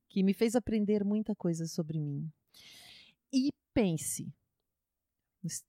que 0.08 0.22
me 0.22 0.32
fez 0.32 0.54
aprender 0.54 1.04
muita 1.04 1.34
coisa 1.34 1.66
sobre 1.66 2.00
mim. 2.00 2.30
E 3.32 3.50
pense, 3.74 4.32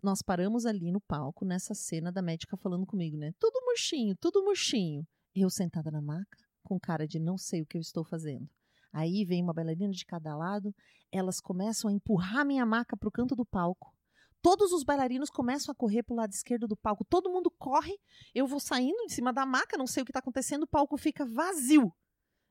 nós 0.01 0.21
paramos 0.21 0.65
ali 0.65 0.91
no 0.91 1.01
palco, 1.01 1.45
nessa 1.45 1.73
cena 1.73 2.11
da 2.11 2.21
médica 2.21 2.57
falando 2.57 2.85
comigo, 2.85 3.17
né? 3.17 3.33
Tudo 3.39 3.63
murchinho, 3.65 4.15
tudo 4.15 4.43
murchinho. 4.43 5.05
Eu 5.35 5.49
sentada 5.49 5.91
na 5.91 6.01
maca, 6.01 6.37
com 6.63 6.79
cara 6.79 7.07
de 7.07 7.19
não 7.19 7.37
sei 7.37 7.61
o 7.61 7.65
que 7.65 7.77
eu 7.77 7.81
estou 7.81 8.03
fazendo. 8.03 8.49
Aí 8.91 9.23
vem 9.23 9.43
uma 9.43 9.53
bailarina 9.53 9.93
de 9.93 10.05
cada 10.05 10.35
lado, 10.35 10.73
elas 11.11 11.39
começam 11.39 11.89
a 11.89 11.93
empurrar 11.93 12.45
minha 12.45 12.65
maca 12.65 12.97
para 12.97 13.07
o 13.07 13.11
canto 13.11 13.35
do 13.35 13.45
palco. 13.45 13.93
Todos 14.41 14.71
os 14.71 14.83
bailarinos 14.83 15.29
começam 15.29 15.71
a 15.71 15.75
correr 15.75 16.01
para 16.01 16.13
o 16.13 16.17
lado 16.17 16.31
esquerdo 16.31 16.67
do 16.67 16.77
palco. 16.77 17.03
Todo 17.03 17.29
mundo 17.29 17.51
corre. 17.51 17.99
Eu 18.33 18.47
vou 18.47 18.59
saindo 18.59 19.01
em 19.01 19.09
cima 19.09 19.33
da 19.33 19.45
maca, 19.45 19.77
não 19.77 19.85
sei 19.85 20.01
o 20.01 20.05
que 20.05 20.11
está 20.11 20.19
acontecendo. 20.19 20.63
O 20.63 20.67
palco 20.67 20.97
fica 20.97 21.25
vazio. 21.25 21.93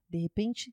De 0.09 0.19
repente, 0.19 0.73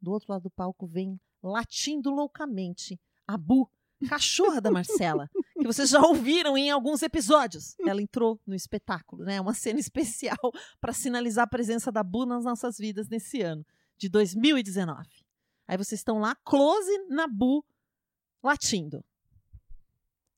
do 0.00 0.12
outro 0.12 0.32
lado 0.32 0.42
do 0.42 0.50
palco 0.50 0.86
vem 0.86 1.20
latindo 1.42 2.10
loucamente 2.10 2.98
a 3.26 3.36
Bu, 3.36 3.70
cachorra 4.08 4.60
da 4.60 4.70
Marcela, 4.70 5.28
que 5.54 5.66
vocês 5.66 5.90
já 5.90 6.00
ouviram 6.00 6.56
em 6.56 6.70
alguns 6.70 7.02
episódios. 7.02 7.74
Ela 7.86 8.00
entrou 8.00 8.40
no 8.46 8.54
espetáculo, 8.54 9.24
né? 9.24 9.40
Uma 9.40 9.54
cena 9.54 9.80
especial 9.80 10.38
para 10.80 10.92
sinalizar 10.92 11.44
a 11.44 11.48
presença 11.48 11.90
da 11.90 12.02
Bu 12.02 12.24
nas 12.24 12.44
nossas 12.44 12.78
vidas 12.78 13.08
nesse 13.08 13.42
ano 13.42 13.64
de 13.96 14.08
2019. 14.08 15.08
Aí 15.66 15.76
vocês 15.76 16.00
estão 16.00 16.18
lá, 16.18 16.34
close 16.44 16.90
na 17.08 17.26
Bu, 17.26 17.64
latindo. 18.42 19.04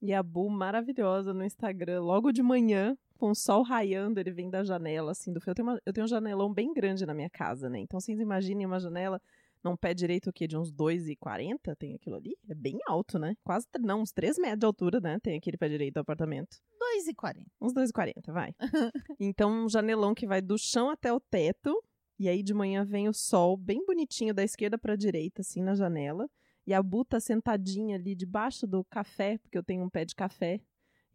E 0.03 0.15
a 0.15 0.23
Bu 0.23 0.49
maravilhosa 0.49 1.35
no 1.35 1.45
Instagram, 1.45 2.01
logo 2.01 2.33
de 2.33 2.43
manhã, 2.43 2.97
com 3.19 3.31
o 3.31 3.35
sol 3.35 3.63
raiando, 3.63 4.19
ele 4.19 4.33
vem 4.33 4.49
da 4.49 4.65
janela, 4.65 5.13
assim, 5.13 5.31
do 5.31 5.41
Eu 5.47 5.55
tenho, 5.55 5.69
uma, 5.69 5.81
eu 5.85 5.93
tenho 5.93 6.07
um 6.07 6.09
janelão 6.09 6.53
bem 6.53 6.73
grande 6.73 7.05
na 7.05 7.13
minha 7.13 7.29
casa, 7.29 7.69
né? 7.69 7.79
Então 7.79 8.01
vocês 8.01 8.19
imaginem 8.19 8.67
uma 8.67 8.81
janela 8.81 9.21
num 9.63 9.77
pé 9.77 9.93
direito 9.93 10.31
o 10.31 10.33
quê? 10.33 10.47
De 10.47 10.57
uns 10.57 10.73
2,40 10.73 11.77
tem 11.77 11.95
aquilo 11.95 12.17
ali? 12.17 12.37
É 12.49 12.55
bem 12.55 12.79
alto, 12.87 13.19
né? 13.19 13.37
Quase, 13.45 13.67
não, 13.81 14.01
uns 14.03 14.13
3 14.13 14.39
metros 14.39 14.61
de 14.61 14.67
altura, 14.67 15.01
né? 15.01 15.19
Tem 15.21 15.37
aquele 15.37 15.57
pé 15.57 15.69
direito 15.69 15.95
do 15.95 16.01
apartamento. 16.01 16.57
2,40. 16.81 17.47
Uns 17.61 17.73
2,40, 17.75 18.33
vai. 18.33 18.55
então, 19.21 19.65
um 19.65 19.69
janelão 19.69 20.15
que 20.15 20.27
vai 20.27 20.41
do 20.41 20.57
chão 20.57 20.91
até 20.91 21.13
o 21.13 21.21
teto. 21.21 21.83
E 22.19 22.29
aí, 22.29 22.43
de 22.43 22.55
manhã, 22.55 22.85
vem 22.85 23.09
o 23.09 23.13
sol 23.15 23.57
bem 23.57 23.85
bonitinho 23.85 24.35
da 24.35 24.43
esquerda 24.43 24.79
para 24.79 24.95
a 24.95 24.97
direita, 24.97 25.41
assim, 25.41 25.63
na 25.63 25.75
janela. 25.75 26.29
E 26.67 26.75
a 26.75 26.83
Bu 26.83 27.05
tá 27.05 27.19
sentadinha 27.19 27.97
ali 27.97 28.15
debaixo 28.15 28.67
do 28.67 28.85
café, 28.85 29.39
porque 29.39 29.57
eu 29.57 29.63
tenho 29.63 29.85
um 29.85 29.91
pé 29.91 30.05
de 30.05 30.15
café. 30.15 30.61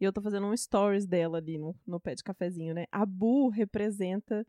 E 0.00 0.04
eu 0.04 0.12
tô 0.12 0.20
fazendo 0.20 0.46
um 0.46 0.56
stories 0.56 1.06
dela 1.06 1.38
ali 1.38 1.58
no, 1.58 1.74
no 1.86 1.98
pé 1.98 2.14
de 2.14 2.22
cafezinho, 2.22 2.74
né? 2.74 2.84
A 2.92 3.06
Bu 3.06 3.48
representa 3.48 4.46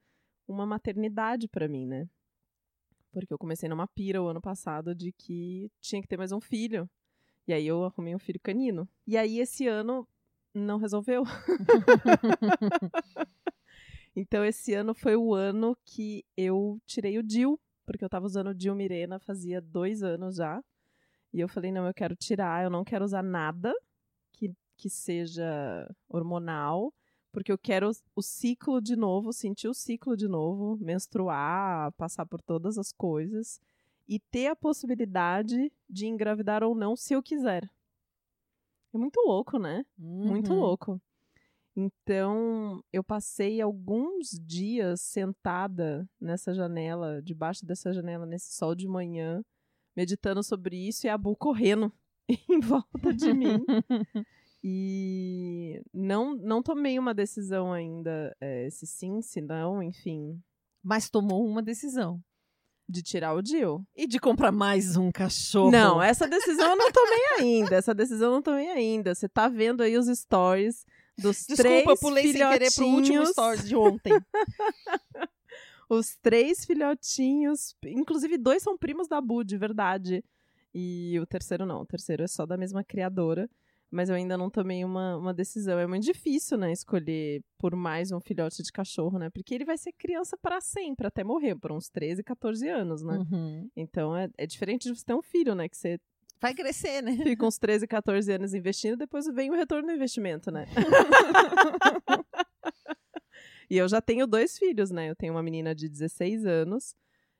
uma 0.47 0.65
maternidade 0.65 1.47
para 1.47 1.67
mim, 1.67 1.85
né? 1.85 2.07
Porque 3.11 3.33
eu 3.33 3.37
comecei 3.37 3.69
numa 3.69 3.87
pira 3.87 4.21
o 4.21 4.27
ano 4.27 4.41
passado 4.41 4.93
de 4.93 5.11
que 5.11 5.71
tinha 5.81 6.01
que 6.01 6.07
ter 6.07 6.17
mais 6.17 6.31
um 6.31 6.41
filho. 6.41 6.89
E 7.47 7.53
aí 7.53 7.65
eu 7.65 7.85
arrumei 7.85 8.13
um 8.13 8.19
filho 8.19 8.39
canino. 8.39 8.87
E 9.05 9.17
aí 9.17 9.39
esse 9.39 9.67
ano 9.67 10.07
não 10.53 10.77
resolveu. 10.77 11.23
então 14.15 14.43
esse 14.43 14.73
ano 14.73 14.93
foi 14.93 15.15
o 15.15 15.33
ano 15.33 15.77
que 15.85 16.25
eu 16.35 16.79
tirei 16.85 17.17
o 17.17 17.23
Dil, 17.23 17.59
porque 17.85 18.03
eu 18.03 18.09
tava 18.09 18.25
usando 18.25 18.47
o 18.47 18.55
Dil 18.55 18.75
Mirena 18.75 19.19
fazia 19.19 19.61
dois 19.61 20.03
anos 20.03 20.35
já. 20.35 20.61
E 21.33 21.39
eu 21.39 21.47
falei, 21.47 21.71
não, 21.71 21.87
eu 21.87 21.93
quero 21.93 22.15
tirar, 22.15 22.63
eu 22.63 22.69
não 22.69 22.83
quero 22.83 23.05
usar 23.05 23.23
nada 23.23 23.73
que, 24.33 24.53
que 24.75 24.89
seja 24.89 25.89
hormonal 26.09 26.93
porque 27.37 27.51
eu 27.51 27.57
quero 27.57 27.91
o 28.15 28.21
ciclo 28.23 28.81
de 28.81 28.95
novo, 28.95 29.31
sentir 29.31 29.67
o 29.67 29.73
ciclo 29.73 30.17
de 30.17 30.27
novo, 30.27 30.75
menstruar, 30.83 31.91
passar 31.91 32.25
por 32.25 32.41
todas 32.41 32.79
as 32.79 32.91
coisas 32.91 33.61
e 34.07 34.19
ter 34.19 34.47
a 34.47 34.55
possibilidade 34.55 35.71
de 35.87 36.07
engravidar 36.07 36.63
ou 36.63 36.73
não 36.73 36.95
se 36.95 37.13
eu 37.13 37.21
quiser. 37.21 37.69
É 38.91 38.97
muito 38.97 39.19
louco, 39.19 39.59
né? 39.59 39.85
Muito 39.95 40.51
Uhum. 40.51 40.59
louco. 40.59 40.99
Então, 41.75 42.83
eu 42.91 43.03
passei 43.03 43.61
alguns 43.61 44.31
dias 44.31 44.99
sentada 44.99 46.09
nessa 46.19 46.55
janela, 46.55 47.21
debaixo 47.21 47.63
dessa 47.63 47.93
janela, 47.93 48.25
nesse 48.25 48.51
sol 48.51 48.73
de 48.73 48.87
manhã, 48.87 49.45
meditando 49.95 50.41
sobre 50.41 50.75
isso 50.75 51.05
e 51.05 51.09
a 51.11 51.15
Bu 51.15 51.35
correndo 51.35 51.93
em 52.49 52.59
volta 52.59 53.13
de 53.13 53.31
mim. 53.31 53.63
E 54.63 55.81
não, 55.93 56.35
não 56.35 56.61
tomei 56.63 56.97
uma 56.99 57.13
decisão 57.13 57.71
ainda, 57.71 58.35
é, 58.41 58.69
se 58.69 58.85
sim, 58.87 59.21
se 59.21 59.39
não, 59.41 59.81
enfim, 59.83 60.41
Mas 60.83 61.09
tomou 61.09 61.45
uma 61.45 61.61
decisão. 61.61 62.19
de 62.89 63.01
tirar 63.03 63.33
o 63.35 63.45
Jill. 63.45 63.85
E 63.95 64.07
de 64.07 64.19
comprar 64.19 64.51
mais 64.51 64.97
um 64.97 65.11
cachorro. 65.11 65.71
Não, 65.71 66.01
essa 66.01 66.27
decisão 66.27 66.71
eu 66.71 66.75
não 66.77 66.91
tomei 66.91 67.25
ainda. 67.39 67.75
Essa 67.75 67.93
decisão 67.93 68.29
eu 68.29 68.33
não 68.35 68.41
tomei 68.41 68.69
ainda. 68.69 69.13
Você 69.13 69.27
tá 69.29 69.47
vendo 69.47 69.81
aí 69.83 69.97
os 69.97 70.07
stories 70.07 70.85
dos 71.17 71.45
Desculpa, 71.47 71.63
três 71.63 71.85
eu 71.87 71.97
pulei 71.97 72.23
sem 72.31 72.33
querer 72.49 72.71
pro 72.73 72.85
último 72.85 73.05
filhotinhos. 73.05 73.29
stories 73.29 73.67
de 73.67 73.75
ontem. 73.75 74.13
Os 75.89 76.15
três 76.17 76.65
filhotinhos. 76.65 77.73
Inclusive, 77.85 78.37
dois 78.37 78.61
são 78.61 78.77
primos 78.77 79.07
da 79.07 79.21
Bu, 79.21 79.43
de 79.43 79.57
verdade. 79.57 80.23
E 80.73 81.17
o 81.21 81.25
terceiro 81.25 81.65
não. 81.65 81.81
O 81.81 81.85
terceiro 81.85 82.23
é 82.23 82.27
só 82.27 82.45
da 82.45 82.57
mesma 82.57 82.83
criadora. 82.83 83.49
Mas 83.89 84.09
eu 84.09 84.15
ainda 84.15 84.37
não 84.37 84.49
tomei 84.49 84.83
uma, 84.83 85.15
uma 85.15 85.33
decisão. 85.33 85.79
É 85.79 85.87
muito 85.87 86.03
difícil, 86.03 86.57
né? 86.57 86.71
Escolher 86.71 87.41
por 87.57 87.75
mais 87.75 88.11
um 88.11 88.19
filhote 88.19 88.61
de 88.61 88.71
cachorro, 88.71 89.17
né? 89.17 89.29
Porque 89.29 89.55
ele 89.55 89.63
vai 89.63 89.77
ser 89.77 89.93
criança 89.93 90.37
para 90.37 90.59
sempre, 90.59 91.07
até 91.07 91.23
morrer, 91.23 91.55
por 91.55 91.71
uns 91.71 91.89
13, 91.89 92.23
14 92.23 92.67
anos, 92.67 93.01
né? 93.01 93.17
Uhum. 93.17 93.69
Então 93.75 94.15
é, 94.15 94.29
é 94.37 94.45
diferente 94.45 94.89
de 94.89 94.97
você 94.97 95.05
ter 95.05 95.13
um 95.13 95.21
filho, 95.21 95.55
né? 95.55 95.69
Que 95.69 95.77
você 95.77 95.99
Vai 96.39 96.53
crescer, 96.53 97.01
né? 97.01 97.17
fica 97.23 97.45
uns 97.45 97.57
13, 97.57 97.87
14 97.87 98.31
anos 98.31 98.53
investindo, 98.53 98.95
depois 98.95 99.25
vem 99.33 99.49
o 99.49 99.55
retorno 99.55 99.87
do 99.87 99.93
investimento, 99.93 100.51
né? 100.51 100.65
e 103.69 103.77
eu 103.77 103.87
já 103.87 103.99
tenho 103.99 104.27
dois 104.27 104.57
filhos, 104.57 104.91
né? 104.91 105.09
Eu 105.09 105.15
tenho 105.15 105.33
uma 105.33 105.41
menina 105.41 105.73
de 105.73 105.89
16 105.89 106.45
anos. 106.45 106.95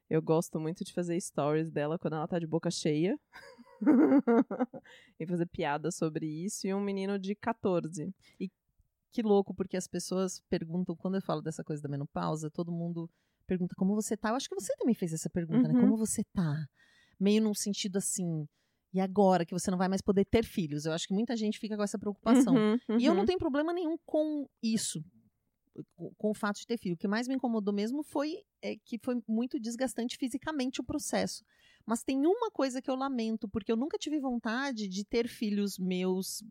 Eu 0.10 0.22
gosto 0.22 0.60
muito 0.60 0.84
de 0.84 0.94
fazer 0.94 1.20
stories 1.20 1.70
dela 1.70 2.00
quando 2.00 2.16
ela 2.16 2.28
tá 2.28 2.40
de 2.40 2.48
boca 2.48 2.72
cheia. 2.72 3.20
e 5.20 5.26
fazer 5.26 5.46
piada 5.48 5.92
sobre 5.92 6.26
isso. 6.26 6.68
E 6.68 6.74
um 6.74 6.82
menino 6.82 7.18
de 7.18 7.36
14. 7.36 8.14
Que 9.12 9.22
louco, 9.22 9.54
porque 9.54 9.78
as 9.78 9.88
pessoas 9.88 10.42
perguntam, 10.50 10.96
quando 10.96 11.16
eu 11.16 11.22
falo 11.22 11.42
dessa 11.42 11.64
coisa 11.64 11.82
da 11.82 11.90
menopausa, 11.90 12.52
todo 12.52 12.72
mundo 12.72 13.10
pergunta 13.48 13.74
como 13.76 13.96
você 13.96 14.16
tá. 14.16 14.30
Eu 14.30 14.36
acho 14.36 14.50
que 14.50 14.56
você 14.56 14.76
também 14.76 14.94
fez 14.94 15.14
essa 15.14 15.30
pergunta, 15.30 15.68
né? 15.68 15.74
Uhum. 15.74 15.82
Como 15.82 15.98
você 15.98 16.24
tá? 16.34 16.66
Meio 17.20 17.42
num 17.42 17.54
sentido 17.54 17.98
assim, 17.98 18.46
e 18.94 19.00
agora 19.00 19.46
que 19.46 19.54
você 19.54 19.70
não 19.72 19.78
vai 19.78 19.88
mais 19.88 20.02
poder 20.02 20.26
ter 20.26 20.44
filhos? 20.44 20.86
Eu 20.86 20.94
acho 20.94 21.08
que 21.08 21.14
muita 21.14 21.36
gente 21.36 21.60
fica 21.60 21.76
com 21.76 21.84
essa 21.84 22.00
preocupação. 22.00 22.56
Uhum, 22.56 23.00
E 23.00 23.06
eu 23.06 23.14
não 23.14 23.22
uhum. 23.22 23.26
tenho 23.26 23.40
problema 23.40 23.74
nenhum 23.74 23.98
com 24.06 24.48
isso, 24.62 25.04
com, 25.96 26.12
com 26.18 26.30
o 26.32 26.34
fato 26.34 26.60
de 26.60 26.68
ter 26.68 26.78
filho. 26.78 26.96
O 26.96 26.98
que 26.98 27.08
mais 27.08 27.28
me 27.28 27.36
incomodou 27.36 27.74
mesmo 27.74 28.04
foi 28.04 28.44
é, 28.62 28.76
que 28.76 28.98
foi 29.04 29.22
muito 29.28 29.60
desgastante 29.60 30.18
fisicamente 30.18 30.82
o 30.82 30.84
processo. 30.84 31.44
Mas 31.88 32.04
tem 32.04 32.28
uma 32.28 32.52
coisa 32.52 32.82
que 32.82 32.90
eu 32.92 32.96
lamento, 32.96 33.48
porque 33.50 33.72
eu 33.72 33.78
nunca 33.78 33.98
tive 33.98 34.20
vontade 34.20 34.90
de 34.90 35.06
ter 35.06 35.28
filhos 35.30 35.78
meus. 35.80 36.44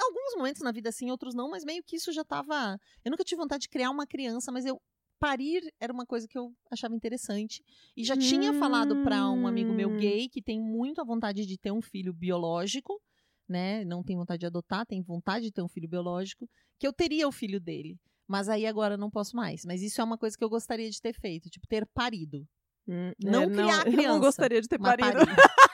Alguns 0.00 0.36
momentos 0.36 0.62
na 0.62 0.72
vida 0.72 0.92
sim, 0.92 1.10
outros 1.10 1.34
não, 1.34 1.50
mas 1.50 1.64
meio 1.64 1.82
que 1.84 1.96
isso 1.96 2.12
já 2.12 2.22
estava. 2.22 2.78
Eu 3.04 3.10
nunca 3.10 3.24
tive 3.24 3.40
vontade 3.40 3.62
de 3.62 3.68
criar 3.68 3.90
uma 3.90 4.06
criança, 4.06 4.52
mas 4.52 4.64
eu 4.64 4.80
parir 5.18 5.62
era 5.80 5.92
uma 5.92 6.06
coisa 6.06 6.26
que 6.28 6.38
eu 6.38 6.52
achava 6.70 6.94
interessante. 6.94 7.62
E 7.96 8.04
já 8.04 8.16
tinha 8.16 8.52
falado 8.52 8.96
para 8.96 9.30
um 9.30 9.46
amigo 9.46 9.72
meu 9.72 9.90
Hum. 9.90 9.96
gay 9.98 10.28
que 10.28 10.42
tem 10.42 10.60
muito 10.60 11.00
a 11.00 11.04
vontade 11.04 11.46
de 11.46 11.58
ter 11.58 11.72
um 11.72 11.82
filho 11.82 12.12
biológico, 12.12 13.00
né? 13.48 13.84
Não 13.84 14.02
tem 14.02 14.16
vontade 14.16 14.40
de 14.40 14.46
adotar, 14.46 14.86
tem 14.86 15.02
vontade 15.02 15.46
de 15.46 15.52
ter 15.52 15.62
um 15.62 15.68
filho 15.68 15.88
biológico, 15.88 16.48
que 16.78 16.86
eu 16.86 16.92
teria 16.92 17.28
o 17.28 17.32
filho 17.32 17.60
dele. 17.60 17.98
Mas 18.26 18.48
aí 18.48 18.66
agora 18.66 18.94
eu 18.94 18.98
não 18.98 19.10
posso 19.10 19.36
mais. 19.36 19.64
Mas 19.64 19.82
isso 19.82 20.00
é 20.00 20.04
uma 20.04 20.18
coisa 20.18 20.36
que 20.36 20.44
eu 20.44 20.48
gostaria 20.48 20.88
de 20.90 21.00
ter 21.00 21.12
feito, 21.14 21.50
tipo, 21.50 21.66
ter 21.66 21.86
parido. 21.86 22.46
Hum, 22.88 23.12
Não 23.22 23.48
criar 23.50 23.78
Eu 23.86 23.92
criança, 23.92 24.08
não 24.08 24.20
gostaria 24.20 24.60
de 24.60 24.68
ter 24.68 24.78
parido. 24.78 25.18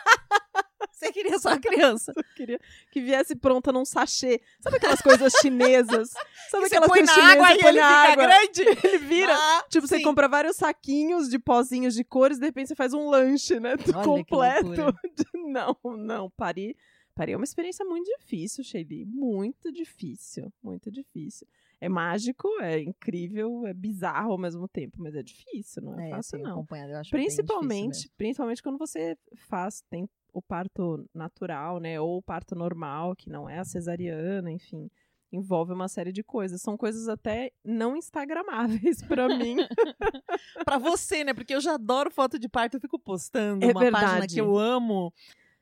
Você 0.93 1.13
queria 1.13 1.39
só 1.39 1.51
a 1.51 1.59
criança. 1.61 2.13
Eu 2.17 2.25
queria 2.35 2.59
que 2.91 3.01
viesse 3.01 3.37
pronta 3.37 3.71
num 3.71 3.85
sachê. 3.85 4.41
Sabe 4.61 4.79
aquelas 4.79 5.01
coisas 5.01 5.33
chinesas? 5.41 6.11
Sabe 6.51 6.65
Que 6.65 6.71
você 6.71 6.77
aquelas 6.77 6.89
põe 6.89 6.99
coisas 6.99 7.17
na 7.17 7.23
chinesas 7.23 7.33
água 7.33 7.49
e 7.53 7.69
ele 7.69 7.81
fica 7.81 8.17
grande. 8.17 8.87
Ele 8.89 8.99
vira. 8.99 9.33
Ah, 9.33 9.65
Tipo, 9.71 9.87
você 9.87 9.99
sim. 9.99 10.03
compra 10.03 10.27
vários 10.29 10.57
saquinhos 10.57 11.29
de 11.29 11.39
pozinhos 11.39 11.95
de 11.95 12.03
cores, 12.03 12.39
de 12.41 12.47
repente 12.47 12.69
você 12.69 12.75
faz 12.75 12.93
um 12.93 13.09
lanche, 13.09 13.61
né? 13.61 13.75
Olha 13.95 14.05
completo. 14.05 14.93
Não, 15.35 15.77
não, 15.97 16.31
parir. 16.31 16.77
Parir 17.15 17.33
é 17.33 17.37
uma 17.37 17.45
experiência 17.45 17.85
muito 17.85 18.07
difícil, 18.19 18.65
Shelly. 18.65 19.05
Muito 19.07 19.71
difícil. 19.73 20.53
Muito 20.63 20.91
difícil. 20.91 21.47
É 21.81 21.89
mágico, 21.89 22.49
é 22.61 22.81
incrível, 22.81 23.67
é 23.67 23.73
bizarro 23.73 24.33
ao 24.33 24.39
mesmo 24.39 24.67
tempo, 24.67 24.97
mas 25.01 25.15
é 25.15 25.23
difícil, 25.23 25.83
não 25.83 25.99
é, 26.01 26.09
É, 26.09 26.11
fácil, 26.11 26.39
não. 26.41 26.67
Principalmente, 27.11 28.11
principalmente 28.17 28.63
quando 28.63 28.79
você 28.79 29.17
faz, 29.49 29.83
tem 29.89 30.09
o 30.33 30.43
parto 30.43 31.09
natural, 31.15 31.79
né? 31.79 32.01
Ou 32.01 32.19
o 32.19 32.23
parto 32.23 32.55
normal, 32.55 33.15
que 33.15 33.31
não 33.31 33.49
é 33.49 33.59
a 33.59 33.65
cesariana, 33.65 34.51
enfim. 34.51 34.91
Envolve 35.31 35.73
uma 35.73 35.89
série 35.89 36.11
de 36.11 36.23
coisas. 36.25 36.63
São 36.63 36.77
coisas 36.77 37.07
até 37.09 37.53
não 37.65 37.97
instagramáveis 37.97 39.03
pra 39.03 39.29
mim. 39.29 39.57
Pra 40.65 40.79
você, 40.79 41.25
né? 41.25 41.35
Porque 41.35 41.55
eu 41.55 41.61
já 41.61 41.75
adoro 41.75 42.11
foto 42.11 42.39
de 42.39 42.49
parto, 42.49 42.75
eu 42.77 42.81
fico 42.81 42.99
postando 42.99 43.65
É 43.65 43.69
uma 43.69 43.81
página 43.91 44.11
verdade. 44.13 44.35
que 44.35 44.41
eu 44.41 44.57
amo. 44.57 45.13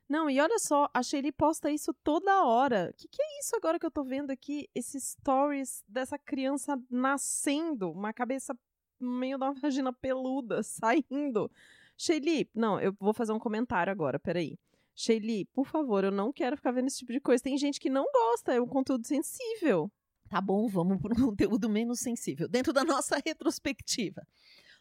Não, 0.09 0.31
e 0.31 0.40
olha 0.40 0.59
só, 0.59 0.88
a 0.95 1.03
Shelly 1.03 1.33
posta 1.33 1.71
isso 1.71 1.92
toda 2.05 2.45
hora. 2.45 2.90
O 2.92 2.97
que, 2.97 3.09
que 3.09 3.21
é 3.21 3.40
isso 3.40 3.57
agora 3.57 3.79
que 3.79 3.85
eu 3.85 3.90
tô 3.90 4.05
vendo 4.05 4.31
aqui? 4.31 4.69
Esses 4.73 5.16
stories 5.21 5.83
dessa 5.88 6.16
criança 6.16 6.81
nascendo, 6.88 7.90
uma 7.90 8.12
cabeça 8.12 8.57
meio 9.01 9.37
da 9.37 9.51
vagina 9.61 9.92
peluda, 9.92 10.62
saindo. 10.62 11.51
Shelly, 11.97 12.49
não, 12.55 12.79
eu 12.81 12.95
vou 13.01 13.12
fazer 13.12 13.33
um 13.33 13.38
comentário 13.38 13.90
agora, 13.90 14.19
peraí. 14.19 14.57
Shelly, 14.95 15.45
por 15.47 15.66
favor, 15.66 16.05
eu 16.05 16.12
não 16.12 16.33
quero 16.33 16.57
ficar 16.57 16.71
vendo 16.71 16.87
esse 16.87 16.99
tipo 16.99 17.12
de 17.12 17.21
coisa. 17.21 17.42
Tem 17.42 17.59
gente 17.59 17.81
que 17.81 17.90
não 17.90 18.05
gosta, 18.12 18.55
é 18.55 18.61
um 18.61 18.66
conteúdo 18.66 19.07
sensível. 19.07 19.90
Tá 20.29 20.40
bom, 20.40 20.69
vamos 20.69 21.01
para 21.01 21.14
um 21.21 21.27
conteúdo 21.31 21.69
menos 21.69 22.01
sensível. 22.01 22.49
Dentro 22.49 22.73
da 22.73 22.85
nossa 22.85 23.21
retrospectiva. 23.25 24.23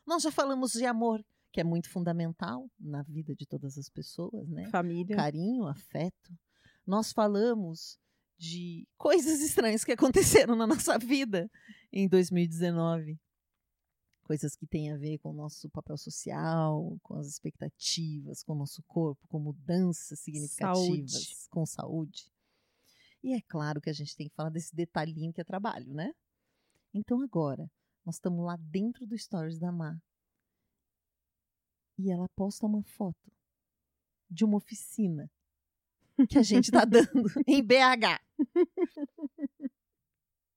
Nós 0.05 0.21
já 0.21 0.31
falamos 0.31 0.71
de 0.71 0.85
amor, 0.85 1.23
que 1.55 1.61
é 1.61 1.63
muito 1.63 1.89
fundamental 1.89 2.69
na 2.77 3.01
vida 3.01 3.33
de 3.33 3.45
todas 3.45 3.77
as 3.77 3.87
pessoas, 3.87 4.49
né? 4.49 4.67
Família. 4.71 5.15
Carinho, 5.15 5.65
afeto. 5.65 6.37
Nós 6.85 7.13
falamos 7.13 7.97
de 8.37 8.85
coisas 8.99 9.39
estranhas 9.39 9.85
que 9.85 9.93
aconteceram 9.93 10.53
na 10.53 10.67
nossa 10.67 10.99
vida 10.99 11.49
em 11.93 12.09
2019. 12.09 13.17
Coisas 14.23 14.53
que 14.53 14.67
têm 14.67 14.91
a 14.91 14.97
ver 14.97 15.17
com 15.19 15.29
o 15.29 15.33
nosso 15.33 15.69
papel 15.69 15.95
social, 15.95 16.99
com 17.01 17.15
as 17.15 17.27
expectativas, 17.27 18.43
com 18.43 18.51
o 18.51 18.57
nosso 18.57 18.83
corpo, 18.83 19.25
com 19.29 19.39
mudanças 19.39 20.19
significativas, 20.19 21.11
Saúde. 21.13 21.47
com 21.49 21.65
saúde. 21.65 22.33
E 23.23 23.33
é 23.33 23.39
claro 23.47 23.79
que 23.79 23.89
a 23.89 23.93
gente 23.93 24.13
tem 24.13 24.27
que 24.27 24.35
falar 24.35 24.49
desse 24.49 24.75
detalhinho 24.75 25.31
que 25.31 25.39
é 25.39 25.45
trabalho, 25.45 25.93
né? 25.93 26.11
Então 26.93 27.21
agora, 27.21 27.71
nós 28.05 28.15
estamos 28.15 28.43
lá 28.45 28.57
dentro 28.57 29.07
do 29.07 29.17
Stories 29.17 29.57
da 29.57 29.71
Má. 29.71 29.97
E 31.97 32.11
ela 32.11 32.27
posta 32.35 32.65
uma 32.65 32.83
foto 32.83 33.31
de 34.29 34.43
uma 34.43 34.57
oficina 34.57 35.29
que 36.29 36.37
a 36.37 36.43
gente 36.43 36.71
tá 36.71 36.83
dando 36.85 37.29
em 37.47 37.63
BH. 37.63 38.19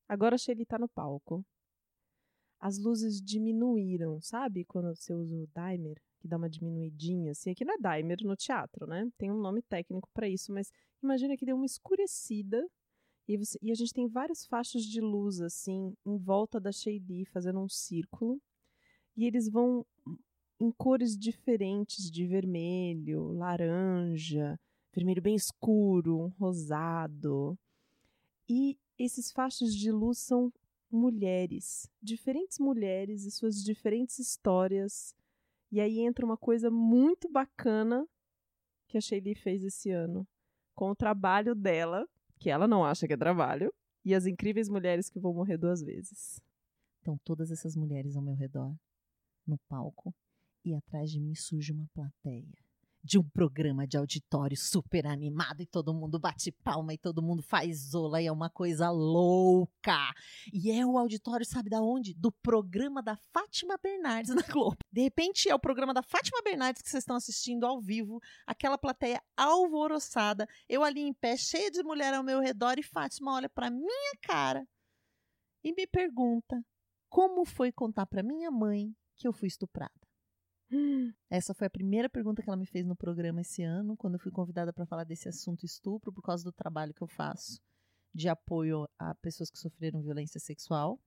Agora 0.09 0.35
a 0.35 0.39
Shelly 0.39 0.65
tá 0.65 0.79
no 0.79 0.89
palco. 0.89 1.45
As 2.61 2.79
luzes 2.79 3.21
diminuíram, 3.23 4.21
sabe? 4.21 4.65
Quando 4.65 4.95
você 4.97 5.15
usa 5.15 5.37
o 5.37 5.47
dimer, 5.47 6.01
que 6.19 6.27
dá 6.27 6.37
uma 6.37 6.51
diminuidinha, 6.51 7.31
assim. 7.31 7.51
Aqui 7.51 7.65
não 7.65 7.75
é 7.75 7.79
dimer 7.79 8.19
no 8.25 8.35
teatro, 8.35 8.87
né? 8.87 9.09
Tem 9.17 9.31
um 9.31 9.39
nome 9.41 9.63
técnico 9.63 10.09
pra 10.13 10.29
isso, 10.29 10.53
mas 10.53 10.71
imagina 11.03 11.37
que 11.37 11.47
deu 11.47 11.55
uma 11.55 11.67
escurecida 11.67 12.67
e, 13.29 13.37
você- 13.37 13.59
e 13.63 13.71
a 13.71 13.75
gente 13.75 13.93
tem 13.93 14.09
várias 14.09 14.45
faixas 14.47 14.83
de 14.83 15.01
luz, 15.01 15.41
assim, 15.41 15.95
em 16.05 16.17
volta 16.17 16.59
da 16.59 16.73
Shelly, 16.73 17.25
fazendo 17.27 17.61
um 17.61 17.69
círculo. 17.69 18.41
E 19.17 19.25
eles 19.27 19.49
vão 19.49 19.85
em 20.61 20.71
cores 20.73 21.17
diferentes, 21.17 22.11
de 22.11 22.27
vermelho, 22.27 23.33
laranja, 23.33 24.59
vermelho 24.93 25.23
bem 25.23 25.35
escuro, 25.35 26.25
um 26.25 26.29
rosado. 26.29 27.59
E 28.49 28.79
esses 28.99 29.31
faixas 29.31 29.75
de 29.75 29.93
luz 29.93 30.19
são 30.19 30.53
mulheres, 30.91 31.89
diferentes 32.03 32.59
mulheres 32.59 33.25
e 33.25 33.31
suas 33.31 33.63
diferentes 33.63 34.19
histórias. 34.19 35.15
E 35.71 35.81
aí 35.81 36.01
entra 36.01 36.25
uma 36.25 36.37
coisa 36.37 36.71
muito 36.71 37.31
bacana 37.31 38.07
que 38.89 38.97
a 38.97 39.01
Shelly 39.01 39.35
fez 39.35 39.63
esse 39.63 39.91
ano, 39.91 40.27
com 40.75 40.91
o 40.91 40.97
trabalho 40.97 41.55
dela, 41.55 42.09
que 42.39 42.49
ela 42.49 42.67
não 42.67 42.85
acha 42.85 43.07
que 43.07 43.13
é 43.13 43.17
trabalho, 43.17 43.73
e 44.05 44.15
as 44.15 44.25
incríveis 44.25 44.69
mulheres 44.69 45.11
que 45.11 45.21
vão 45.21 45.35
morrer 45.35 45.59
duas 45.59 45.83
vezes. 45.83 46.41
Então, 47.01 47.19
todas 47.23 47.51
essas 47.51 47.77
mulheres 47.77 48.17
ao 48.17 48.23
meu 48.23 48.35
redor, 48.35 48.75
no 49.47 49.59
palco, 49.69 50.15
e 50.65 50.75
atrás 50.75 51.11
de 51.11 51.21
mim 51.21 51.35
surge 51.35 51.73
uma 51.73 51.87
plateia. 51.95 52.59
de 53.03 53.17
um 53.19 53.23
programa 53.23 53.87
de 53.87 53.97
auditório 53.97 54.57
super 54.57 55.07
animado 55.07 55.63
e 55.63 55.67
todo 55.67 55.95
mundo 55.95 56.19
bate 56.19 56.51
palma 56.53 56.93
e 56.93 56.99
todo 56.99 57.23
mundo 57.23 57.43
faz 57.43 57.91
zola 57.91 58.21
e 58.21 58.27
é 58.27 58.33
uma 58.33 58.51
coisa 58.51 58.91
louca. 58.91 60.13
E 60.53 60.71
é 60.71 60.85
o 60.85 60.99
auditório, 60.99 61.47
sabe 61.47 61.71
da 61.71 61.81
onde? 61.81 62.13
Do 62.13 62.31
programa 62.31 63.03
da 63.03 63.17
Fátima 63.33 63.79
Bernardes 63.83 64.35
na 64.35 64.43
Globo. 64.43 64.77
De 64.93 65.01
repente 65.01 65.49
é 65.49 65.55
o 65.55 65.61
programa 65.61 65.95
da 65.95 66.03
Fátima 66.03 66.43
Bernardes 66.43 66.83
que 66.83 66.91
vocês 66.91 67.03
estão 67.03 67.17
assistindo 67.17 67.65
ao 67.65 67.81
vivo, 67.81 68.21
aquela 68.47 68.77
plateia 68.77 69.23
alvoroçada, 69.37 70.47
eu 70.69 70.83
ali 70.83 71.01
em 71.01 71.15
pé, 71.15 71.37
cheia 71.37 71.71
de 71.71 71.83
mulher 71.83 72.13
ao 72.13 72.25
meu 72.25 72.41
redor 72.41 72.79
e 72.79 72.83
Fátima 72.83 73.33
olha 73.33 73.49
para 73.49 73.71
minha 73.71 74.13
cara 74.21 74.67
e 75.65 75.73
me 75.73 75.87
pergunta 75.87 76.61
como 77.09 77.45
foi 77.45 77.73
contar 77.73 78.07
para 78.07 78.23
minha 78.23 78.51
mãe 78.51 78.95
que 79.17 79.27
eu 79.27 79.33
fui 79.33 79.49
estuprada. 79.49 79.98
Essa 81.31 81.55
foi 81.55 81.67
a 81.67 81.71
primeira 81.71 82.09
pergunta 82.09 82.43
que 82.43 82.49
ela 82.49 82.57
me 82.57 82.67
fez 82.67 82.87
no 82.87 82.97
programa 82.97 83.41
esse 83.41 83.63
ano, 83.63 83.97
quando 83.97 84.15
eu 84.15 84.21
fui 84.21 84.31
convidada 84.31 84.73
para 84.73 84.87
falar 84.87 85.05
desse 85.05 85.29
assunto 85.29 85.65
estupro, 85.65 86.13
por 86.13 86.23
causa 86.23 86.45
do 86.45 86.53
trabalho 86.53 86.95
que 86.95 87.03
eu 87.03 87.09
faço 87.09 87.61
de 88.15 88.29
apoio 88.29 88.89
a 88.99 89.15
pessoas 89.15 89.51
que 89.51 89.59
sofreram 89.59 90.03
violência 90.03 90.41
sexual. 90.41 90.99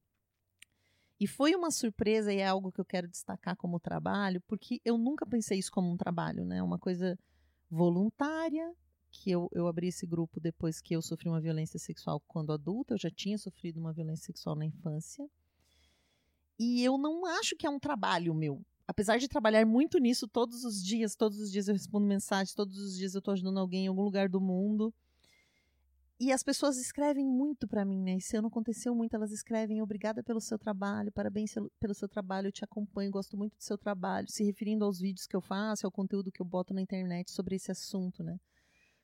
E 1.20 1.28
foi 1.28 1.54
uma 1.54 1.70
surpresa 1.70 2.34
e 2.34 2.38
é 2.38 2.48
algo 2.48 2.72
que 2.72 2.82
eu 2.82 2.86
quero 2.86 3.08
destacar 3.08 3.56
como 3.56 3.80
trabalho, 3.80 4.42
porque 4.48 4.82
eu 4.84 4.98
nunca 4.98 5.26
pensei 5.26 5.60
isso 5.60 5.72
como 5.72 5.92
um 5.92 5.98
trabalho, 5.98 6.46
né? 6.46 6.64
Uma 6.64 6.80
coisa 6.80 7.18
voluntária, 7.70 8.74
que 9.12 9.30
eu, 9.30 9.50
eu 9.52 9.68
abri 9.68 9.88
esse 9.88 10.08
grupo 10.08 10.40
depois 10.40 10.82
que 10.82 10.96
eu 10.96 11.02
sofri 11.02 11.30
uma 11.30 11.42
violência 11.42 11.78
sexual 11.78 12.20
quando 12.28 12.54
adulta, 12.54 12.94
eu 12.94 12.98
já 12.98 13.12
tinha 13.12 13.38
sofrido 13.38 13.80
uma 13.80 13.94
violência 13.94 14.26
sexual 14.26 14.56
na 14.56 14.66
infância. 14.66 15.30
E 16.58 16.84
eu 16.84 16.98
não 16.98 17.26
acho 17.26 17.56
que 17.56 17.68
é 17.68 17.70
um 17.70 17.80
trabalho 17.80 18.34
meu. 18.34 18.66
Apesar 18.92 19.18
de 19.18 19.30
trabalhar 19.30 19.66
muito 19.66 19.98
nisso 20.00 20.28
todos 20.28 20.66
os 20.66 20.84
dias, 20.84 21.16
todos 21.16 21.40
os 21.40 21.50
dias 21.50 21.70
eu 21.70 21.74
respondo 21.74 22.06
mensagens, 22.06 22.54
todos 22.54 22.78
os 22.78 22.98
dias 22.98 23.16
eu 23.16 23.20
estou 23.20 23.32
ajudando 23.32 23.58
alguém 23.58 23.86
em 23.86 23.88
algum 23.88 24.02
lugar 24.02 24.28
do 24.28 24.42
mundo. 24.42 24.94
E 26.20 26.30
as 26.30 26.44
pessoas 26.44 26.78
escrevem 26.78 27.26
muito 27.26 27.70
para 27.70 27.86
mim, 27.86 28.04
né? 28.04 28.18
E 28.18 28.22
se 28.22 28.40
não 28.42 28.50
aconteceu 28.50 28.94
muito, 28.94 29.16
elas 29.16 29.32
escrevem 29.32 29.82
obrigada 29.82 30.22
pelo 30.22 30.42
seu 30.42 30.60
trabalho, 30.60 31.10
parabéns 31.10 31.54
pelo 31.80 31.94
seu 31.94 32.10
trabalho, 32.10 32.50
eu 32.50 32.52
te 32.52 32.66
acompanho, 32.66 33.10
gosto 33.10 33.38
muito 33.38 33.56
do 33.56 33.64
seu 33.64 33.78
trabalho, 33.78 34.30
se 34.30 34.44
referindo 34.44 34.84
aos 34.84 35.00
vídeos 35.00 35.26
que 35.26 35.38
eu 35.38 35.42
faço, 35.42 35.88
ao 35.88 35.92
conteúdo 35.92 36.30
que 36.30 36.42
eu 36.42 36.46
boto 36.46 36.74
na 36.74 36.82
internet 36.82 37.32
sobre 37.32 37.56
esse 37.56 37.72
assunto, 37.72 38.22
né? 38.22 38.38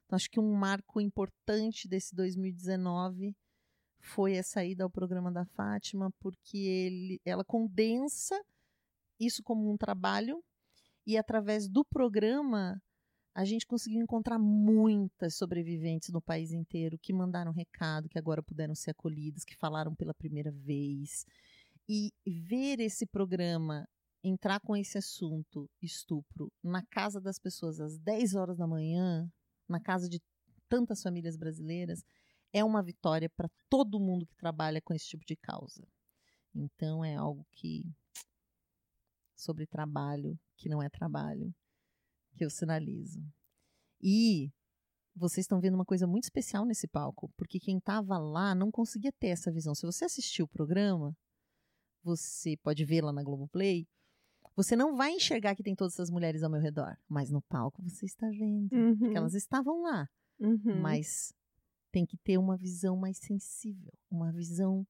Então, 0.05 0.17
acho 0.17 0.29
que 0.29 0.37
um 0.39 0.53
marco 0.53 0.99
importante 0.99 1.87
desse 1.87 2.13
2019 2.13 3.33
foi 4.01 4.37
a 4.37 4.43
saída 4.43 4.83
ao 4.83 4.89
programa 4.89 5.31
da 5.31 5.45
Fátima, 5.45 6.11
porque 6.19 6.57
ele, 6.57 7.21
ela 7.23 7.45
condensa 7.45 8.37
isso 9.19 9.43
como 9.43 9.71
um 9.71 9.77
trabalho 9.77 10.43
e 11.05 11.17
através 11.17 11.67
do 11.67 11.85
programa 11.85 12.81
a 13.33 13.45
gente 13.45 13.67
conseguiu 13.67 14.01
encontrar 14.01 14.39
muitas 14.39 15.35
sobreviventes 15.35 16.09
no 16.09 16.19
país 16.19 16.51
inteiro 16.51 16.97
que 16.97 17.13
mandaram 17.13 17.51
recado, 17.51 18.09
que 18.09 18.17
agora 18.17 18.41
puderam 18.41 18.73
ser 18.73 18.91
acolhidas, 18.91 19.45
que 19.45 19.55
falaram 19.55 19.93
pela 19.93 20.13
primeira 20.13 20.51
vez. 20.51 21.23
E 21.87 22.11
ver 22.25 22.79
esse 22.79 23.05
programa 23.05 23.87
entrar 24.23 24.59
com 24.59 24.75
esse 24.75 24.97
assunto, 24.97 25.69
estupro, 25.81 26.51
na 26.63 26.83
casa 26.87 27.21
das 27.21 27.37
pessoas 27.37 27.79
às 27.79 27.97
10 27.99 28.33
horas 28.33 28.57
da 28.57 28.65
manhã, 28.65 29.31
na 29.69 29.79
casa 29.79 30.09
de 30.09 30.19
tantas 30.67 31.01
famílias 31.01 31.37
brasileiras, 31.37 32.03
é 32.51 32.63
uma 32.63 32.81
vitória 32.81 33.29
para 33.29 33.49
todo 33.69 33.99
mundo 33.99 34.25
que 34.25 34.35
trabalha 34.35 34.81
com 34.81 34.93
esse 34.93 35.07
tipo 35.07 35.23
de 35.25 35.35
causa. 35.35 35.87
Então 36.55 37.05
é 37.05 37.15
algo 37.15 37.45
que 37.51 37.85
sobre 39.37 39.65
trabalho 39.67 40.37
que 40.57 40.67
não 40.67 40.81
é 40.81 40.89
trabalho 40.89 41.53
que 42.35 42.43
eu 42.43 42.49
sinalizo. 42.49 43.23
E 44.01 44.51
vocês 45.15 45.43
estão 45.45 45.59
vendo 45.59 45.75
uma 45.75 45.85
coisa 45.85 46.05
muito 46.05 46.25
especial 46.25 46.65
nesse 46.65 46.87
palco, 46.87 47.31
porque 47.37 47.59
quem 47.59 47.77
estava 47.77 48.17
lá 48.17 48.53
não 48.53 48.69
conseguia 48.71 49.11
ter 49.11 49.27
essa 49.29 49.51
visão. 49.51 49.73
Se 49.73 49.85
você 49.85 50.05
assistiu 50.05 50.45
o 50.45 50.49
programa, 50.49 51.15
você 52.03 52.57
pode 52.63 52.83
ver 52.85 53.01
lá 53.03 53.11
na 53.13 53.23
Globoplay, 53.23 53.87
você 54.55 54.75
não 54.75 54.95
vai 54.95 55.11
enxergar 55.11 55.55
que 55.55 55.63
tem 55.63 55.75
todas 55.75 55.93
essas 55.93 56.09
mulheres 56.09 56.41
ao 56.43 56.49
meu 56.49 56.59
redor, 56.61 56.97
mas 57.07 57.29
no 57.31 57.41
palco 57.43 57.81
você 57.81 58.05
está 58.05 58.27
vendo, 58.29 58.71
Uhum. 58.73 58.97
porque 58.97 59.17
elas 59.17 59.33
estavam 59.33 59.81
lá. 59.81 60.07
Uhum. 60.39 60.81
Mas 60.81 61.33
tem 61.91 62.05
que 62.05 62.17
ter 62.17 62.37
uma 62.37 62.57
visão 62.57 62.95
mais 62.97 63.17
sensível, 63.17 63.91
uma 64.09 64.31
visão 64.31 64.85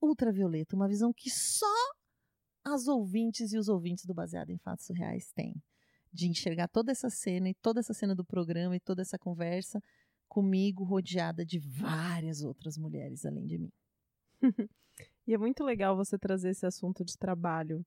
ultravioleta, 0.00 0.76
uma 0.76 0.88
visão 0.88 1.12
que 1.12 1.30
só 1.30 1.66
as 2.64 2.86
ouvintes 2.88 3.52
e 3.52 3.58
os 3.58 3.68
ouvintes 3.68 4.04
do 4.04 4.14
Baseado 4.14 4.50
em 4.50 4.58
Fatos 4.58 4.88
Reais 4.90 5.32
têm. 5.32 5.54
De 6.12 6.28
enxergar 6.28 6.68
toda 6.68 6.92
essa 6.92 7.08
cena 7.08 7.48
e 7.48 7.54
toda 7.54 7.80
essa 7.80 7.94
cena 7.94 8.14
do 8.14 8.24
programa 8.24 8.76
e 8.76 8.80
toda 8.80 9.02
essa 9.02 9.18
conversa 9.18 9.82
comigo 10.28 10.84
rodeada 10.84 11.44
de 11.44 11.58
várias 11.58 12.42
outras 12.42 12.78
mulheres 12.78 13.24
além 13.24 13.46
de 13.46 13.58
mim. 13.58 13.72
E 15.26 15.32
é 15.32 15.38
muito 15.38 15.62
legal 15.62 15.96
você 15.96 16.18
trazer 16.18 16.50
esse 16.50 16.66
assunto 16.66 17.04
de 17.04 17.16
trabalho. 17.16 17.86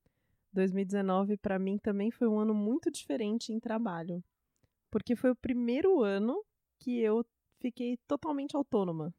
2019 0.52 1.36
para 1.36 1.58
mim 1.58 1.76
também 1.76 2.10
foi 2.10 2.26
um 2.26 2.38
ano 2.38 2.54
muito 2.54 2.90
diferente 2.90 3.52
em 3.52 3.60
trabalho, 3.60 4.24
porque 4.90 5.14
foi 5.14 5.30
o 5.30 5.36
primeiro 5.36 6.02
ano 6.02 6.42
que 6.78 6.98
eu 6.98 7.24
fiquei 7.60 7.98
totalmente 8.08 8.56
autônoma. 8.56 9.14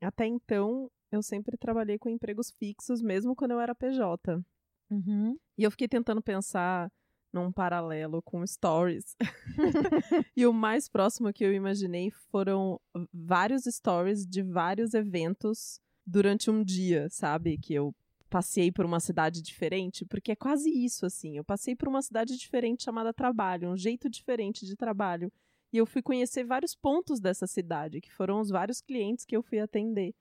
Até 0.00 0.26
então, 0.26 0.90
eu 1.12 1.22
sempre 1.22 1.58
trabalhei 1.58 1.98
com 1.98 2.08
empregos 2.08 2.50
fixos, 2.50 3.02
mesmo 3.02 3.36
quando 3.36 3.50
eu 3.50 3.60
era 3.60 3.74
PJ. 3.74 4.42
Uhum. 4.90 5.38
E 5.56 5.62
eu 5.62 5.70
fiquei 5.70 5.88
tentando 5.88 6.20
pensar 6.20 6.90
num 7.32 7.52
paralelo 7.52 8.20
com 8.22 8.46
stories. 8.46 9.16
e 10.36 10.46
o 10.46 10.52
mais 10.52 10.88
próximo 10.88 11.32
que 11.32 11.44
eu 11.44 11.54
imaginei 11.54 12.10
foram 12.10 12.80
vários 13.12 13.64
stories 13.64 14.26
de 14.26 14.42
vários 14.42 14.94
eventos 14.94 15.80
durante 16.04 16.50
um 16.50 16.64
dia, 16.64 17.08
sabe? 17.08 17.56
Que 17.56 17.74
eu 17.74 17.94
passei 18.28 18.70
por 18.70 18.84
uma 18.84 19.00
cidade 19.00 19.42
diferente, 19.42 20.04
porque 20.04 20.32
é 20.32 20.36
quase 20.36 20.70
isso, 20.70 21.06
assim. 21.06 21.36
Eu 21.36 21.44
passei 21.44 21.74
por 21.74 21.88
uma 21.88 22.02
cidade 22.02 22.36
diferente 22.36 22.84
chamada 22.84 23.12
trabalho, 23.12 23.70
um 23.70 23.76
jeito 23.76 24.08
diferente 24.08 24.66
de 24.66 24.76
trabalho. 24.76 25.32
E 25.72 25.76
eu 25.76 25.86
fui 25.86 26.02
conhecer 26.02 26.44
vários 26.44 26.74
pontos 26.74 27.20
dessa 27.20 27.46
cidade, 27.46 28.00
que 28.00 28.12
foram 28.12 28.40
os 28.40 28.48
vários 28.48 28.80
clientes 28.80 29.24
que 29.24 29.36
eu 29.36 29.42
fui 29.42 29.60
atender. 29.60 30.14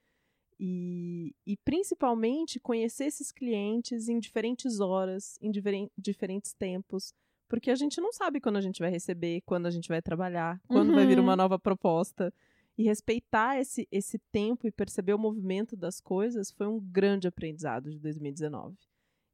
E, 0.60 1.34
e 1.48 1.56
principalmente 1.58 2.60
conhecer 2.60 3.06
esses 3.06 3.32
clientes 3.32 4.10
em 4.10 4.20
diferentes 4.20 4.80
horas, 4.80 5.38
em 5.42 5.50
diferen- 5.52 5.90
diferentes 5.98 6.54
tempos, 6.54 7.14
porque 7.48 7.72
a 7.72 7.76
gente 7.76 8.02
não 8.02 8.12
sabe 8.12 8.42
quando 8.42 8.58
a 8.58 8.62
gente 8.62 8.80
vai 8.80 8.92
receber, 8.92 9.42
quando 9.46 9.66
a 9.68 9.72
gente 9.72 9.88
vai 9.88 10.02
trabalhar, 10.02 10.62
quando 10.68 10.94
vai 10.94 11.06
vir 11.06 11.18
Uhum. 11.18 11.24
uma 11.24 11.36
nova 11.36 11.58
proposta. 11.58 12.34
E 12.78 12.84
respeitar 12.84 13.60
esse, 13.60 13.88
esse 13.92 14.20
tempo 14.32 14.68
e 14.68 14.72
perceber 14.72 15.14
o 15.14 15.18
movimento 15.20 15.76
das 15.76 16.00
coisas 16.00 16.52
foi 16.52 16.68
um 16.68 16.80
grande 16.80 17.28
aprendizado 17.28 17.90
de 17.90 18.00
2019. 18.00 18.78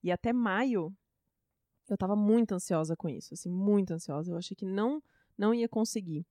E 0.04 0.12
até 0.12 0.32
maio, 0.34 0.96
eu 1.90 1.94
estava 1.96 2.16
muito 2.16 2.54
ansiosa 2.54 2.96
com 2.96 3.08
isso, 3.10 3.34
assim, 3.34 3.50
muito 3.50 3.92
ansiosa. 3.94 4.32
Eu 4.32 4.38
achei 4.38 4.56
que 4.56 4.66
não, 4.66 5.02
não 5.38 5.54
ia 5.54 5.68
conseguir. 5.70 6.26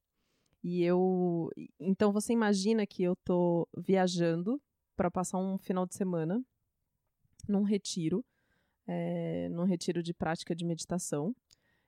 E 0.62 0.82
eu. 0.82 1.50
Então 1.78 2.12
você 2.12 2.32
imagina 2.32 2.86
que 2.86 3.02
eu 3.02 3.14
tô 3.16 3.68
viajando 3.76 4.60
para 4.96 5.10
passar 5.10 5.38
um 5.38 5.58
final 5.58 5.86
de 5.86 5.94
semana 5.94 6.42
num 7.48 7.62
retiro, 7.62 8.24
é, 8.86 9.48
num 9.50 9.64
retiro 9.64 10.02
de 10.02 10.14
prática 10.14 10.54
de 10.54 10.64
meditação. 10.64 11.34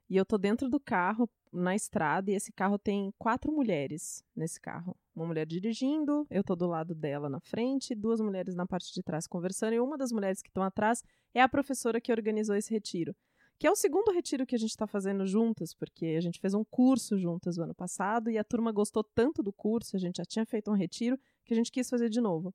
E 0.08 0.16
eu 0.16 0.24
tô 0.24 0.38
dentro 0.38 0.68
do 0.68 0.78
carro, 0.78 1.28
na 1.52 1.74
estrada, 1.74 2.30
e 2.30 2.34
esse 2.34 2.52
carro 2.52 2.78
tem 2.78 3.12
quatro 3.18 3.50
mulheres 3.50 4.22
nesse 4.36 4.60
carro. 4.60 4.96
Uma 5.14 5.26
mulher 5.26 5.46
dirigindo, 5.46 6.26
eu 6.30 6.44
tô 6.44 6.54
do 6.54 6.66
lado 6.66 6.94
dela 6.94 7.28
na 7.28 7.40
frente, 7.40 7.94
duas 7.94 8.20
mulheres 8.20 8.54
na 8.54 8.66
parte 8.66 8.92
de 8.92 9.02
trás 9.02 9.26
conversando, 9.26 9.74
e 9.74 9.80
uma 9.80 9.98
das 9.98 10.12
mulheres 10.12 10.42
que 10.42 10.48
estão 10.48 10.62
atrás 10.62 11.02
é 11.34 11.40
a 11.40 11.48
professora 11.48 12.00
que 12.00 12.12
organizou 12.12 12.54
esse 12.54 12.72
retiro. 12.72 13.16
Que 13.58 13.66
é 13.66 13.70
o 13.70 13.74
segundo 13.74 14.12
retiro 14.12 14.46
que 14.46 14.54
a 14.54 14.58
gente 14.58 14.70
está 14.70 14.86
fazendo 14.86 15.26
juntas, 15.26 15.74
porque 15.74 16.14
a 16.18 16.20
gente 16.20 16.38
fez 16.38 16.52
um 16.52 16.62
curso 16.62 17.18
juntas 17.18 17.56
no 17.56 17.64
ano 17.64 17.74
passado 17.74 18.30
e 18.30 18.36
a 18.36 18.44
turma 18.44 18.70
gostou 18.70 19.02
tanto 19.02 19.42
do 19.42 19.52
curso, 19.52 19.96
a 19.96 19.98
gente 19.98 20.18
já 20.18 20.24
tinha 20.24 20.44
feito 20.44 20.70
um 20.70 20.74
retiro, 20.74 21.18
que 21.44 21.54
a 21.54 21.56
gente 21.56 21.72
quis 21.72 21.88
fazer 21.88 22.10
de 22.10 22.20
novo. 22.20 22.54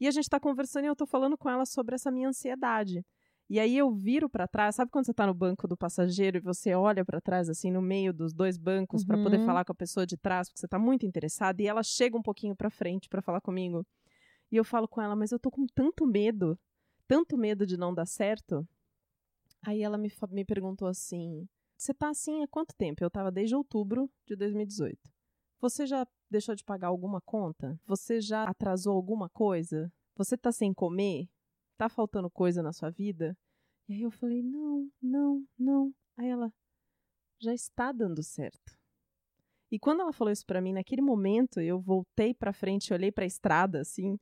E 0.00 0.08
a 0.08 0.10
gente 0.10 0.24
está 0.24 0.40
conversando 0.40 0.84
e 0.84 0.88
eu 0.88 0.96
tô 0.96 1.06
falando 1.06 1.36
com 1.36 1.48
ela 1.50 1.66
sobre 1.66 1.94
essa 1.94 2.10
minha 2.10 2.28
ansiedade. 2.28 3.04
E 3.48 3.58
aí 3.58 3.76
eu 3.76 3.90
viro 3.92 4.30
para 4.30 4.46
trás, 4.48 4.76
sabe 4.76 4.90
quando 4.90 5.06
você 5.06 5.12
tá 5.14 5.26
no 5.26 5.34
banco 5.34 5.66
do 5.68 5.76
passageiro 5.76 6.38
e 6.38 6.40
você 6.40 6.74
olha 6.74 7.04
para 7.04 7.20
trás 7.20 7.48
assim 7.48 7.70
no 7.70 7.82
meio 7.82 8.12
dos 8.12 8.32
dois 8.32 8.56
bancos 8.56 9.04
para 9.04 9.18
poder 9.18 9.38
Uhum. 9.38 9.44
falar 9.44 9.64
com 9.64 9.72
a 9.72 9.74
pessoa 9.74 10.06
de 10.06 10.16
trás, 10.16 10.48
porque 10.48 10.60
você 10.60 10.68
tá 10.68 10.78
muito 10.78 11.04
interessado 11.04 11.60
e 11.60 11.66
ela 11.66 11.82
chega 11.82 12.16
um 12.16 12.22
pouquinho 12.22 12.54
para 12.56 12.70
frente 12.70 13.08
para 13.08 13.20
falar 13.20 13.40
comigo. 13.40 13.84
E 14.52 14.56
eu 14.56 14.64
falo 14.64 14.88
com 14.88 15.02
ela, 15.02 15.16
mas 15.16 15.32
eu 15.32 15.38
tô 15.38 15.50
com 15.50 15.66
tanto 15.74 16.06
medo, 16.06 16.58
tanto 17.08 17.38
medo 17.38 17.66
de 17.66 17.76
não 17.76 17.94
dar 17.94 18.06
certo. 18.06 18.66
Aí 19.62 19.82
ela 19.82 19.98
me, 19.98 20.10
me 20.30 20.44
perguntou 20.44 20.88
assim: 20.88 21.48
"Você 21.76 21.92
tá 21.94 22.10
assim 22.10 22.42
há 22.42 22.48
quanto 22.48 22.74
tempo?" 22.76 23.02
Eu 23.04 23.10
tava 23.10 23.30
desde 23.30 23.54
outubro 23.54 24.10
de 24.26 24.36
2018. 24.36 25.10
Você 25.60 25.86
já 25.86 26.06
deixou 26.30 26.54
de 26.54 26.64
pagar 26.64 26.88
alguma 26.88 27.20
conta? 27.20 27.78
Você 27.86 28.20
já 28.20 28.44
atrasou 28.44 28.94
alguma 28.94 29.28
coisa? 29.28 29.92
Você 30.16 30.36
tá 30.36 30.52
sem 30.52 30.72
comer? 30.72 31.28
Tá 31.76 31.88
faltando 31.88 32.30
coisa 32.30 32.62
na 32.62 32.72
sua 32.72 32.90
vida? 32.90 33.36
E 33.88 33.94
aí 33.94 34.02
eu 34.02 34.10
falei: 34.10 34.42
Não, 34.42 34.88
não, 35.02 35.44
não. 35.58 35.94
Aí 36.16 36.28
ela: 36.28 36.52
Já 37.40 37.52
está 37.52 37.92
dando 37.92 38.22
certo. 38.22 38.78
E 39.70 39.78
quando 39.78 40.00
ela 40.00 40.12
falou 40.12 40.32
isso 40.32 40.44
pra 40.44 40.60
mim, 40.60 40.72
naquele 40.72 41.00
momento, 41.00 41.60
eu 41.60 41.80
voltei 41.80 42.34
pra 42.34 42.52
frente 42.52 42.92
olhei 42.92 43.12
pra 43.12 43.24
estrada, 43.24 43.80
assim. 43.80 44.18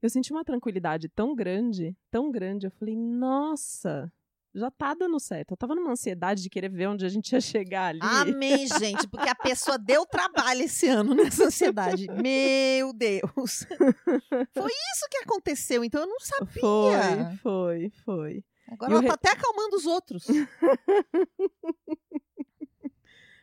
Eu 0.00 0.08
senti 0.08 0.32
uma 0.32 0.44
tranquilidade 0.44 1.08
tão 1.10 1.34
grande, 1.34 1.94
tão 2.10 2.30
grande. 2.30 2.66
Eu 2.66 2.70
falei, 2.70 2.96
nossa, 2.96 4.10
já 4.54 4.70
tá 4.70 4.94
dando 4.94 5.18
certo. 5.20 5.52
Eu 5.52 5.56
tava 5.56 5.74
numa 5.74 5.92
ansiedade 5.92 6.42
de 6.42 6.50
querer 6.50 6.68
ver 6.70 6.88
onde 6.88 7.04
a 7.06 7.08
gente 7.08 7.32
ia 7.32 7.40
chegar 7.40 7.86
ali. 7.88 8.00
Amém, 8.02 8.66
gente, 8.66 9.06
porque 9.08 9.28
a 9.28 9.34
pessoa 9.34 9.78
deu 9.78 10.04
trabalho 10.06 10.62
esse 10.62 10.88
ano 10.88 11.14
nessa 11.14 11.44
ansiedade. 11.44 12.06
Meu 12.22 12.92
Deus. 12.92 13.64
Foi 14.54 14.70
isso 14.72 15.06
que 15.10 15.18
aconteceu, 15.18 15.84
então 15.84 16.00
eu 16.02 16.06
não 16.08 16.18
sabia. 16.20 16.60
Foi, 16.60 17.36
foi, 17.42 17.90
foi. 18.04 18.44
Agora 18.68 18.92
E 18.92 18.94
ela 18.94 19.02
o 19.02 19.06
tá 19.06 19.12
re- 19.12 19.14
até 19.14 19.30
acalmando 19.32 19.76
os 19.76 19.86
outros. 19.86 20.26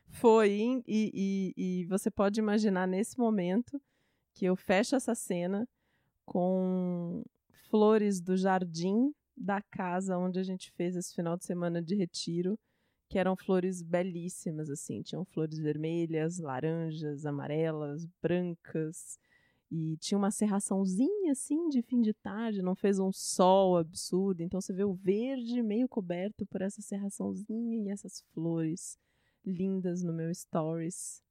Foi, 0.09 0.49
e, 0.49 0.83
e, 0.87 1.53
e 1.81 1.85
você 1.85 2.09
pode 2.09 2.39
imaginar 2.39 2.87
nesse 2.87 3.19
momento 3.19 3.79
que 4.33 4.45
eu 4.45 4.55
fecho 4.55 4.95
essa 4.95 5.13
cena 5.13 5.67
com 6.25 7.23
flores 7.69 8.19
do 8.19 8.35
jardim 8.35 9.13
da 9.37 9.61
casa 9.61 10.17
onde 10.17 10.39
a 10.39 10.43
gente 10.43 10.71
fez 10.71 10.95
esse 10.95 11.13
final 11.13 11.37
de 11.37 11.45
semana 11.45 11.81
de 11.81 11.95
retiro, 11.95 12.57
que 13.07 13.19
eram 13.19 13.35
flores 13.35 13.81
belíssimas, 13.81 14.69
assim. 14.69 15.01
Tinham 15.01 15.23
flores 15.23 15.59
vermelhas, 15.59 16.39
laranjas, 16.39 17.25
amarelas, 17.25 18.05
brancas. 18.21 19.19
E 19.69 19.97
tinha 19.97 20.17
uma 20.17 20.31
serraçãozinha, 20.31 21.31
assim, 21.31 21.69
de 21.69 21.81
fim 21.81 22.01
de 22.01 22.13
tarde, 22.13 22.61
não 22.61 22.75
fez 22.75 22.99
um 22.99 23.11
sol 23.11 23.77
absurdo. 23.77 24.41
Então 24.41 24.59
você 24.59 24.73
vê 24.73 24.83
o 24.83 24.93
verde 24.93 25.61
meio 25.61 25.87
coberto 25.87 26.45
por 26.45 26.61
essa 26.61 26.81
serraçãozinha 26.81 27.77
e 27.83 27.89
essas 27.89 28.21
flores 28.33 28.97
lindas 29.45 30.03
no 30.03 30.13
meu 30.13 30.33
stories. 30.33 31.21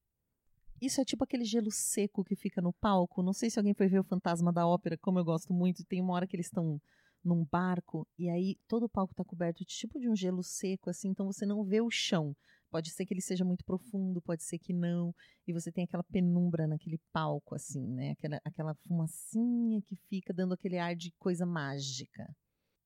Isso 0.81 1.01
é 1.01 1.05
tipo 1.05 1.25
aquele 1.25 1.45
gelo 1.45 1.71
seco 1.71 2.23
que 2.23 2.37
fica 2.37 2.61
no 2.61 2.73
palco. 2.75 3.23
Não 3.23 3.33
sei 3.33 3.49
se 3.49 3.59
alguém 3.59 3.75
foi 3.75 3.89
ver 3.89 4.01
o 4.01 4.05
Fantasma 4.05 4.53
da 4.53 4.67
Ópera, 4.67 4.99
como 4.99 5.19
eu 5.19 5.25
gosto 5.25 5.53
muito. 5.53 5.85
Tem 5.85 6.03
uma 6.03 6.13
hora 6.13 6.27
que 6.27 6.37
eles 6.37 6.47
estão 6.47 6.81
num 7.27 7.45
barco 7.45 8.07
e 8.17 8.31
aí 8.31 8.57
todo 8.69 8.85
o 8.85 8.89
palco 8.89 9.15
tá 9.15 9.25
coberto 9.25 9.59
de 9.59 9.65
tipo 9.65 9.99
de 9.99 10.09
um 10.09 10.15
gelo 10.15 10.43
seco, 10.43 10.89
assim, 10.89 11.09
então 11.09 11.27
você 11.27 11.45
não 11.45 11.65
vê 11.65 11.81
o 11.81 11.91
chão. 11.91 12.35
Pode 12.71 12.91
ser 12.91 13.07
que 13.07 13.15
ele 13.15 13.21
seja 13.21 13.45
muito 13.45 13.65
profundo, 13.65 14.21
pode 14.21 14.43
ser 14.43 14.59
que 14.59 14.73
não. 14.73 15.15
E 15.47 15.53
você 15.53 15.73
tem 15.73 15.85
aquela 15.85 16.05
penumbra 16.05 16.67
naquele 16.67 16.99
palco, 17.13 17.55
assim, 17.55 17.87
né? 17.93 18.11
Aquela, 18.11 18.41
aquela 18.45 18.75
fumacinha 18.75 19.81
que 19.83 19.97
fica 20.09 20.33
dando 20.33 20.55
aquele 20.55 20.79
ar 20.79 20.95
de 20.95 21.13
coisa 21.19 21.47
mágica. 21.47 22.29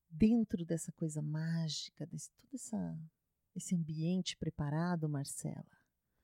Dentro 0.09 0.65
dessa 0.65 0.93
coisa 0.93 1.23
mágica, 1.23 2.07
desse 2.07 2.31
todo 2.33 2.55
essa, 2.55 2.99
esse 3.55 3.75
ambiente 3.75 4.37
preparado, 4.37 5.09
Marcela. 5.09 5.65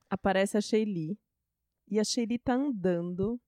Aparece 0.09 0.57
a 0.57 0.61
Sheili. 0.61 1.17
E 1.89 1.99
a 1.99 2.03
Sheili 2.03 2.37
tá 2.37 2.53
andando 2.53 3.39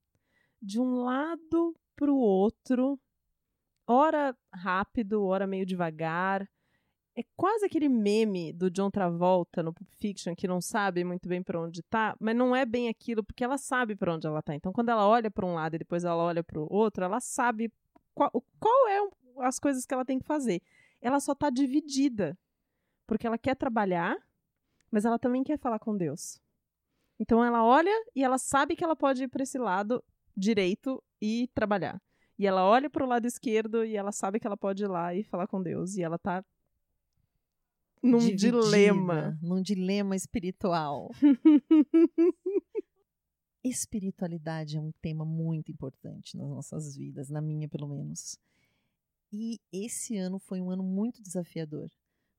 de 0.61 0.79
um 0.79 0.95
lado 0.95 1.75
pro 1.95 2.15
outro, 2.15 2.99
ora 3.89 4.37
rápido, 4.53 5.25
ora 5.25 5.47
meio 5.47 5.65
devagar. 5.65 6.47
É 7.15 7.23
quase 7.35 7.65
aquele 7.65 7.89
meme 7.89 8.53
do 8.53 8.69
John 8.69 8.89
Travolta 8.91 9.63
no 9.63 9.73
Pulp 9.73 9.89
Fiction 9.95 10.35
que 10.35 10.47
não 10.47 10.61
sabe 10.61 11.03
muito 11.03 11.27
bem 11.27 11.41
para 11.41 11.59
onde 11.59 11.81
tá, 11.83 12.15
mas 12.19 12.35
não 12.35 12.55
é 12.55 12.65
bem 12.65 12.87
aquilo 12.87 13.23
porque 13.23 13.43
ela 13.43 13.57
sabe 13.57 13.95
para 13.95 14.13
onde 14.13 14.27
ela 14.27 14.41
tá. 14.41 14.55
Então 14.55 14.71
quando 14.71 14.89
ela 14.89 15.07
olha 15.07 15.29
para 15.29 15.45
um 15.45 15.55
lado 15.55 15.75
e 15.75 15.79
depois 15.79 16.03
ela 16.05 16.23
olha 16.23 16.43
para 16.43 16.59
o 16.59 16.71
outro, 16.71 17.03
ela 17.03 17.19
sabe 17.19 17.73
qual, 18.13 18.31
qual 18.59 18.87
é 18.87 19.09
as 19.39 19.59
coisas 19.59 19.85
que 19.85 19.93
ela 19.93 20.05
tem 20.05 20.19
que 20.19 20.25
fazer. 20.25 20.61
Ela 21.01 21.19
só 21.19 21.33
tá 21.33 21.49
dividida 21.49 22.37
porque 23.07 23.25
ela 23.25 23.37
quer 23.37 23.55
trabalhar, 23.55 24.15
mas 24.91 25.03
ela 25.03 25.17
também 25.17 25.43
quer 25.43 25.57
falar 25.57 25.79
com 25.79 25.97
Deus. 25.97 26.39
Então 27.19 27.43
ela 27.43 27.65
olha 27.65 27.91
e 28.15 28.23
ela 28.23 28.37
sabe 28.37 28.75
que 28.75 28.83
ela 28.83 28.95
pode 28.95 29.23
ir 29.23 29.27
para 29.27 29.43
esse 29.43 29.57
lado 29.57 30.01
direito 30.37 31.03
e 31.19 31.49
trabalhar. 31.53 31.99
E 32.39 32.47
ela 32.47 32.65
olha 32.65 32.89
para 32.89 33.03
o 33.03 33.07
lado 33.07 33.27
esquerdo 33.27 33.83
e 33.83 33.97
ela 33.97 34.13
sabe 34.13 34.39
que 34.39 34.47
ela 34.47 34.55
pode 34.55 34.81
ir 34.81 34.87
lá 34.87 35.13
e 35.13 35.25
falar 35.25 35.45
com 35.45 35.61
Deus. 35.61 35.97
E 35.97 36.03
ela 36.03 36.17
tá 36.17 36.41
num 38.01 38.17
Dividida, 38.17 38.61
dilema. 38.61 39.37
Num 39.41 39.61
dilema 39.61 40.15
espiritual. 40.15 41.11
Espiritualidade 43.61 44.77
é 44.77 44.79
um 44.79 44.93
tema 45.01 45.25
muito 45.25 45.69
importante 45.69 46.37
nas 46.37 46.47
nossas 46.47 46.95
vidas, 46.95 47.29
na 47.29 47.41
minha 47.41 47.67
pelo 47.67 47.89
menos. 47.89 48.39
E 49.33 49.59
esse 49.69 50.15
ano 50.15 50.39
foi 50.39 50.61
um 50.61 50.71
ano 50.71 50.81
muito 50.81 51.21
desafiador, 51.21 51.91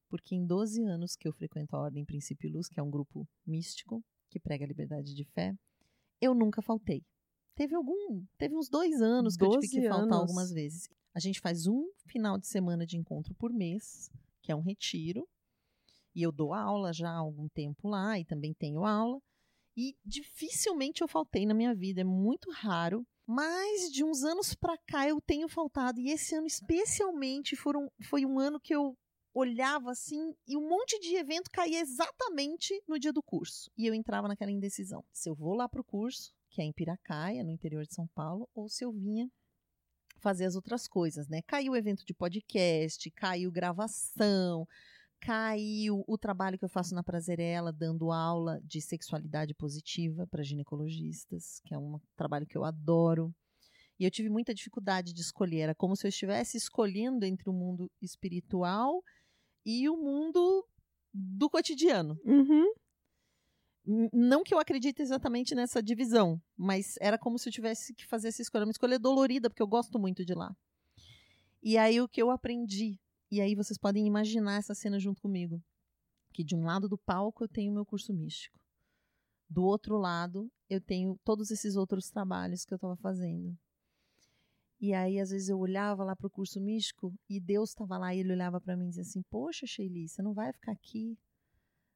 porque 0.08 0.34
em 0.34 0.46
12 0.46 0.82
anos 0.82 1.14
que 1.14 1.28
eu 1.28 1.32
frequento 1.34 1.76
a 1.76 1.78
Ordem 1.78 2.06
Princípio 2.06 2.48
e 2.48 2.52
Luz, 2.52 2.68
que 2.68 2.80
é 2.80 2.82
um 2.82 2.90
grupo 2.90 3.28
místico 3.46 4.02
que 4.30 4.40
prega 4.40 4.64
a 4.64 4.68
liberdade 4.68 5.14
de 5.14 5.24
fé, 5.24 5.54
eu 6.22 6.34
nunca 6.34 6.62
faltei. 6.62 7.04
Teve 7.60 7.74
algum, 7.74 8.24
teve 8.38 8.56
uns 8.56 8.70
dois 8.70 9.02
anos 9.02 9.36
que 9.36 9.44
eu 9.44 9.50
tive 9.50 9.66
12 9.66 9.68
que 9.68 9.82
faltar 9.86 10.04
anos. 10.04 10.16
algumas 10.16 10.50
vezes. 10.50 10.88
A 11.14 11.20
gente 11.20 11.40
faz 11.40 11.66
um 11.66 11.90
final 12.06 12.38
de 12.38 12.46
semana 12.46 12.86
de 12.86 12.96
encontro 12.96 13.34
por 13.34 13.52
mês, 13.52 14.10
que 14.40 14.50
é 14.50 14.56
um 14.56 14.62
retiro, 14.62 15.28
e 16.14 16.22
eu 16.22 16.32
dou 16.32 16.54
aula 16.54 16.90
já 16.90 17.10
há 17.10 17.18
algum 17.18 17.50
tempo 17.50 17.86
lá 17.86 18.18
e 18.18 18.24
também 18.24 18.54
tenho 18.54 18.86
aula. 18.86 19.20
E 19.76 19.94
dificilmente 20.02 21.02
eu 21.02 21.06
faltei 21.06 21.44
na 21.44 21.52
minha 21.52 21.74
vida, 21.74 22.00
é 22.00 22.04
muito 22.04 22.50
raro. 22.50 23.06
Mas 23.26 23.92
de 23.92 24.02
uns 24.02 24.24
anos 24.24 24.54
pra 24.54 24.78
cá 24.86 25.06
eu 25.06 25.20
tenho 25.20 25.46
faltado. 25.46 26.00
E 26.00 26.08
esse 26.08 26.34
ano, 26.34 26.46
especialmente, 26.46 27.56
foram, 27.56 27.92
foi 28.08 28.24
um 28.24 28.38
ano 28.38 28.58
que 28.58 28.74
eu 28.74 28.96
olhava 29.34 29.90
assim 29.90 30.34
e 30.48 30.56
um 30.56 30.66
monte 30.66 30.98
de 30.98 31.14
evento 31.14 31.50
caía 31.52 31.82
exatamente 31.82 32.82
no 32.88 32.98
dia 32.98 33.12
do 33.12 33.22
curso. 33.22 33.70
E 33.76 33.86
eu 33.86 33.92
entrava 33.92 34.28
naquela 34.28 34.50
indecisão. 34.50 35.04
Se 35.12 35.28
eu 35.28 35.34
vou 35.34 35.54
lá 35.54 35.68
pro 35.68 35.84
curso, 35.84 36.32
que 36.50 36.60
é 36.60 36.64
em 36.64 36.72
Piracaia, 36.72 37.44
no 37.44 37.50
interior 37.50 37.84
de 37.86 37.94
São 37.94 38.06
Paulo, 38.08 38.48
ou 38.54 38.68
se 38.68 38.84
eu 38.84 38.92
vinha 38.92 39.30
fazer 40.20 40.44
as 40.44 40.54
outras 40.54 40.86
coisas, 40.86 41.28
né? 41.28 41.40
Caiu 41.46 41.72
o 41.72 41.76
evento 41.76 42.04
de 42.04 42.12
podcast, 42.12 43.10
caiu 43.12 43.50
gravação, 43.50 44.66
caiu 45.20 46.04
o 46.06 46.18
trabalho 46.18 46.58
que 46.58 46.64
eu 46.64 46.68
faço 46.68 46.94
na 46.94 47.02
Prazerela, 47.02 47.72
dando 47.72 48.10
aula 48.10 48.60
de 48.64 48.80
sexualidade 48.80 49.54
positiva 49.54 50.26
para 50.26 50.42
ginecologistas, 50.42 51.60
que 51.64 51.74
é 51.74 51.78
um 51.78 51.98
trabalho 52.16 52.46
que 52.46 52.56
eu 52.56 52.64
adoro. 52.64 53.34
E 53.98 54.04
eu 54.04 54.10
tive 54.10 54.30
muita 54.30 54.54
dificuldade 54.54 55.12
de 55.12 55.20
escolher, 55.20 55.60
era 55.60 55.74
como 55.74 55.94
se 55.94 56.06
eu 56.06 56.08
estivesse 56.08 56.56
escolhendo 56.56 57.24
entre 57.24 57.48
o 57.48 57.52
mundo 57.52 57.90
espiritual 58.00 59.02
e 59.64 59.88
o 59.88 59.96
mundo 59.96 60.66
do 61.12 61.50
cotidiano. 61.50 62.18
Uhum. 62.24 62.72
Não 63.84 64.44
que 64.44 64.52
eu 64.52 64.58
acredite 64.58 65.00
exatamente 65.00 65.54
nessa 65.54 65.82
divisão, 65.82 66.40
mas 66.56 66.96
era 67.00 67.18
como 67.18 67.38
se 67.38 67.48
eu 67.48 67.52
tivesse 67.52 67.94
que 67.94 68.06
fazer 68.06 68.28
essa 68.28 68.42
escolha. 68.42 68.64
Uma 68.64 68.72
escolha 68.72 68.98
dolorida, 68.98 69.48
porque 69.48 69.62
eu 69.62 69.66
gosto 69.66 69.98
muito 69.98 70.24
de 70.24 70.34
lá. 70.34 70.54
E 71.62 71.76
aí 71.76 72.00
o 72.00 72.08
que 72.08 72.22
eu 72.22 72.30
aprendi, 72.30 72.98
e 73.30 73.40
aí 73.40 73.54
vocês 73.54 73.78
podem 73.78 74.06
imaginar 74.06 74.58
essa 74.58 74.74
cena 74.74 74.98
junto 74.98 75.20
comigo, 75.20 75.62
que 76.32 76.44
de 76.44 76.54
um 76.54 76.64
lado 76.64 76.88
do 76.88 76.98
palco 76.98 77.44
eu 77.44 77.48
tenho 77.48 77.72
meu 77.72 77.84
curso 77.84 78.12
místico. 78.12 78.58
Do 79.48 79.64
outro 79.64 79.96
lado, 79.98 80.50
eu 80.68 80.80
tenho 80.80 81.18
todos 81.24 81.50
esses 81.50 81.74
outros 81.74 82.08
trabalhos 82.08 82.64
que 82.64 82.72
eu 82.72 82.76
estava 82.76 82.96
fazendo. 82.96 83.58
E 84.80 84.94
aí, 84.94 85.18
às 85.18 85.30
vezes, 85.30 85.48
eu 85.48 85.58
olhava 85.58 86.04
lá 86.04 86.16
para 86.16 86.26
o 86.26 86.30
curso 86.30 86.60
místico 86.60 87.12
e 87.28 87.38
Deus 87.38 87.70
estava 87.70 87.98
lá 87.98 88.14
e 88.14 88.20
ele 88.20 88.32
olhava 88.32 88.60
para 88.60 88.76
mim 88.76 88.86
e 88.86 88.88
dizia 88.88 89.02
assim: 89.02 89.22
Poxa, 89.28 89.66
Sheili, 89.66 90.08
você 90.08 90.22
não 90.22 90.32
vai 90.32 90.52
ficar 90.52 90.72
aqui 90.72 91.18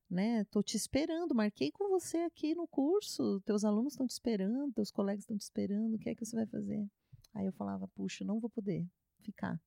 né? 0.08 0.44
Tô 0.44 0.62
te 0.62 0.76
esperando, 0.76 1.34
marquei 1.34 1.70
com 1.70 1.88
você 1.88 2.18
aqui 2.18 2.54
no 2.54 2.66
curso, 2.66 3.40
teus 3.40 3.64
alunos 3.64 3.94
estão 3.94 4.06
te 4.06 4.12
esperando, 4.12 4.72
teus 4.72 4.90
colegas 4.90 5.24
estão 5.24 5.36
te 5.36 5.42
esperando, 5.42 5.94
o 5.94 5.98
que 5.98 6.10
é 6.10 6.14
que 6.14 6.24
você 6.24 6.36
vai 6.36 6.46
fazer? 6.46 6.86
Aí 7.34 7.46
eu 7.46 7.52
falava, 7.52 7.88
puxa, 7.88 8.24
não 8.24 8.38
vou 8.38 8.48
poder 8.48 8.86
ficar. 9.20 9.60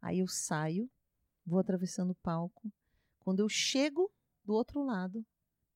Aí 0.00 0.20
eu 0.20 0.26
saio, 0.26 0.90
vou 1.44 1.58
atravessando 1.58 2.10
o 2.10 2.16
palco. 2.16 2.72
Quando 3.20 3.40
eu 3.40 3.48
chego 3.48 4.10
do 4.44 4.54
outro 4.54 4.82
lado, 4.82 5.24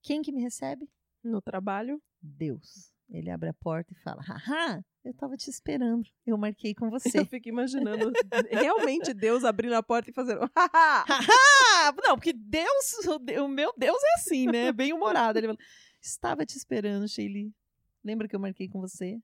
quem 0.02 0.22
que 0.22 0.32
me 0.32 0.40
recebe? 0.40 0.90
No 1.22 1.40
trabalho. 1.40 2.02
Deus. 2.20 2.92
Ele 3.08 3.30
abre 3.30 3.48
a 3.48 3.54
porta 3.54 3.92
e 3.92 4.02
fala: 4.02 4.22
Haha, 4.22 4.84
eu 5.06 5.14
tava 5.14 5.36
te 5.36 5.48
esperando. 5.48 6.08
Eu 6.26 6.36
marquei 6.36 6.74
com 6.74 6.90
você. 6.90 7.20
Eu 7.20 7.26
fico 7.26 7.48
imaginando 7.48 8.10
realmente 8.50 9.14
Deus 9.14 9.44
abrindo 9.44 9.74
a 9.74 9.82
porta 9.82 10.10
e 10.10 10.12
fazendo. 10.12 10.40
Não, 12.04 12.16
porque 12.16 12.32
Deus, 12.32 12.92
o 13.08 13.18
de- 13.18 13.38
o 13.40 13.48
meu 13.48 13.72
Deus 13.76 13.96
é 14.02 14.14
assim, 14.20 14.46
né? 14.46 14.72
Bem 14.72 14.92
humorado. 14.92 15.38
Ele 15.38 15.46
falou, 15.48 15.60
estava 16.00 16.44
te 16.44 16.56
esperando, 16.56 17.08
Sheili. 17.08 17.52
Lembra 18.04 18.28
que 18.28 18.34
eu 18.36 18.40
marquei 18.40 18.68
com 18.68 18.80
você? 18.80 19.18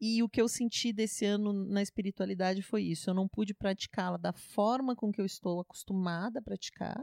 E 0.00 0.22
o 0.22 0.28
que 0.28 0.40
eu 0.40 0.48
senti 0.48 0.92
desse 0.92 1.26
ano 1.26 1.52
na 1.52 1.82
espiritualidade 1.82 2.62
foi 2.62 2.82
isso. 2.84 3.10
Eu 3.10 3.14
não 3.14 3.28
pude 3.28 3.52
praticá-la 3.52 4.16
da 4.16 4.32
forma 4.32 4.96
com 4.96 5.12
que 5.12 5.20
eu 5.20 5.26
estou 5.26 5.60
acostumada 5.60 6.38
a 6.38 6.42
praticar, 6.42 6.98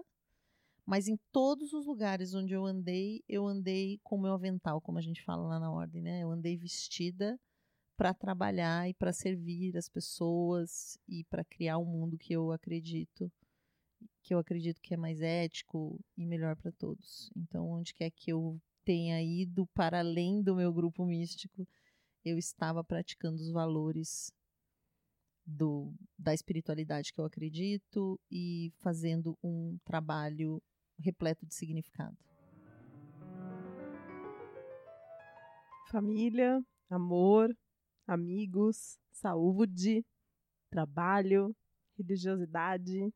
mas 0.86 1.08
em 1.08 1.15
todos 1.32 1.74
os 1.74 1.86
lugares 1.86 2.34
onde 2.34 2.54
eu 2.54 2.65
andei, 2.65 3.22
eu 3.30 3.46
andei 3.46 4.00
com 4.04 4.15
o 4.15 4.22
meu 4.22 4.34
avental, 4.34 4.82
como 4.82 4.98
a 4.98 5.02
gente 5.02 5.24
fala 5.24 5.48
lá 5.48 5.60
na 5.60 5.72
ordem, 5.72 6.02
né? 6.02 6.22
Eu 6.24 6.32
andei 6.32 6.58
vestida 6.58 7.39
para 7.97 8.13
trabalhar 8.13 8.88
e 8.88 8.93
para 8.93 9.12
servir 9.12 9.75
as 9.75 9.89
pessoas 9.89 10.97
e 11.07 11.23
para 11.25 11.43
criar 11.43 11.79
um 11.79 11.86
mundo 11.86 12.17
que 12.17 12.33
eu 12.33 12.51
acredito 12.51 13.31
que 14.21 14.33
eu 14.33 14.39
acredito 14.39 14.81
que 14.81 14.93
é 14.93 14.97
mais 14.97 15.21
ético 15.21 15.99
e 16.17 16.25
melhor 16.25 16.55
para 16.55 16.71
todos. 16.71 17.31
Então, 17.36 17.69
onde 17.69 17.93
quer 17.93 18.12
que 18.12 18.31
eu 18.31 18.60
tenha 18.83 19.21
ido 19.23 19.65
para 19.67 19.99
além 19.99 20.41
do 20.43 20.55
meu 20.55 20.71
grupo 20.71 21.05
místico, 21.05 21.67
eu 22.23 22.38
estava 22.38 22.83
praticando 22.83 23.41
os 23.41 23.49
valores 23.51 24.31
do, 25.45 25.93
da 26.19 26.33
espiritualidade 26.33 27.13
que 27.13 27.19
eu 27.19 27.25
acredito 27.25 28.19
e 28.29 28.71
fazendo 28.79 29.38
um 29.41 29.77
trabalho 29.86 30.62
repleto 30.99 31.45
de 31.45 31.55
significado. 31.55 32.17
Família, 35.89 36.62
amor, 36.89 37.55
amigos, 38.08 38.98
saúde, 39.12 40.06
trabalho, 40.72 41.56
religiosidade. 41.98 43.13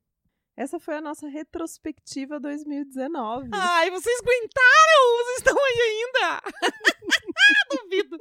Essa 0.58 0.80
foi 0.80 0.98
a 0.98 1.02
nossa 1.02 1.28
retrospectiva 1.28 2.40
2019. 2.40 3.50
Ai, 3.54 3.90
vocês 3.90 4.20
aguentaram? 4.20 5.18
Vocês 5.18 5.38
estão 5.38 5.58
aí 5.58 5.82
ainda? 5.82 6.42
Duvido. 7.72 8.18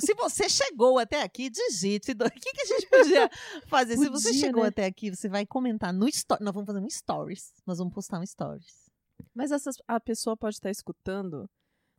Se 0.00 0.14
você 0.14 0.48
chegou 0.48 0.98
até 0.98 1.22
aqui, 1.22 1.48
digite. 1.48 2.12
O 2.12 2.30
que, 2.30 2.52
que 2.52 2.60
a 2.60 2.66
gente 2.66 2.86
podia 2.88 3.30
fazer? 3.66 3.96
Podia, 3.96 4.04
Se 4.04 4.10
você 4.10 4.34
chegou 4.34 4.62
né? 4.62 4.68
até 4.68 4.84
aqui, 4.84 5.10
você 5.10 5.28
vai 5.28 5.46
comentar 5.46 5.92
no 5.92 6.06
story. 6.08 6.44
Nós 6.44 6.54
vamos 6.54 6.66
fazer 6.66 6.80
um 6.80 6.90
stories. 6.90 7.52
Nós 7.66 7.78
vamos 7.78 7.94
postar 7.94 8.20
um 8.20 8.26
stories. 8.26 8.90
Mas 9.34 9.50
essa, 9.50 9.70
a 9.88 9.98
pessoa 9.98 10.36
pode 10.36 10.56
estar 10.56 10.70
escutando 10.70 11.48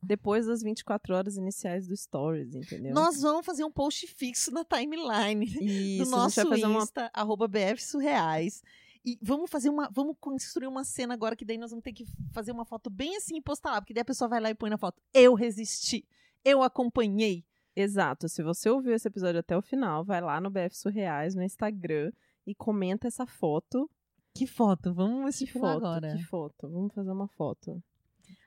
depois 0.06 0.46
das 0.46 0.62
24 0.62 1.14
horas 1.14 1.36
iniciais 1.36 1.86
do 1.86 1.96
Stories, 1.96 2.54
entendeu? 2.54 2.94
Nós 2.94 3.20
vamos 3.20 3.44
fazer 3.44 3.64
um 3.64 3.70
post 3.70 4.06
fixo 4.06 4.50
na 4.50 4.64
timeline 4.64 5.44
Isso, 5.60 6.04
do 6.04 6.10
nosso 6.10 6.40
Insta, 6.40 7.02
uma... 7.02 7.10
arroba 7.12 7.48
BF 7.48 7.82
Surreais. 7.82 8.62
E 9.04 9.18
vamos 9.22 9.50
fazer 9.50 9.68
uma. 9.68 9.88
Vamos 9.92 10.16
construir 10.18 10.66
uma 10.66 10.82
cena 10.82 11.14
agora 11.14 11.36
que 11.36 11.44
daí 11.44 11.58
nós 11.58 11.70
vamos 11.70 11.84
ter 11.84 11.92
que 11.92 12.04
fazer 12.32 12.50
uma 12.50 12.64
foto 12.64 12.90
bem 12.90 13.16
assim 13.16 13.36
e 13.36 13.40
postar 13.40 13.70
lá. 13.72 13.80
Porque 13.80 13.94
daí 13.94 14.02
a 14.02 14.04
pessoa 14.04 14.28
vai 14.28 14.40
lá 14.40 14.50
e 14.50 14.54
põe 14.54 14.68
na 14.68 14.76
foto. 14.76 15.00
Eu 15.14 15.34
resisti. 15.34 16.04
Eu 16.44 16.62
acompanhei. 16.62 17.44
Exato. 17.74 18.28
Se 18.28 18.42
você 18.42 18.68
ouviu 18.68 18.94
esse 18.94 19.06
episódio 19.06 19.38
até 19.38 19.56
o 19.56 19.62
final, 19.62 20.04
vai 20.04 20.20
lá 20.20 20.40
no 20.40 20.50
BF 20.50 20.76
Surreais, 20.76 21.34
no 21.34 21.42
Instagram, 21.42 22.10
e 22.46 22.54
comenta 22.54 23.06
essa 23.06 23.26
foto. 23.26 23.88
Que 24.34 24.46
foto? 24.46 24.92
Vamos 24.92 25.38
que 25.38 25.46
foto 25.46 25.86
agora. 25.86 26.16
Que 26.16 26.24
foto? 26.24 26.68
Vamos 26.68 26.92
fazer 26.92 27.10
uma 27.10 27.28
foto. 27.28 27.82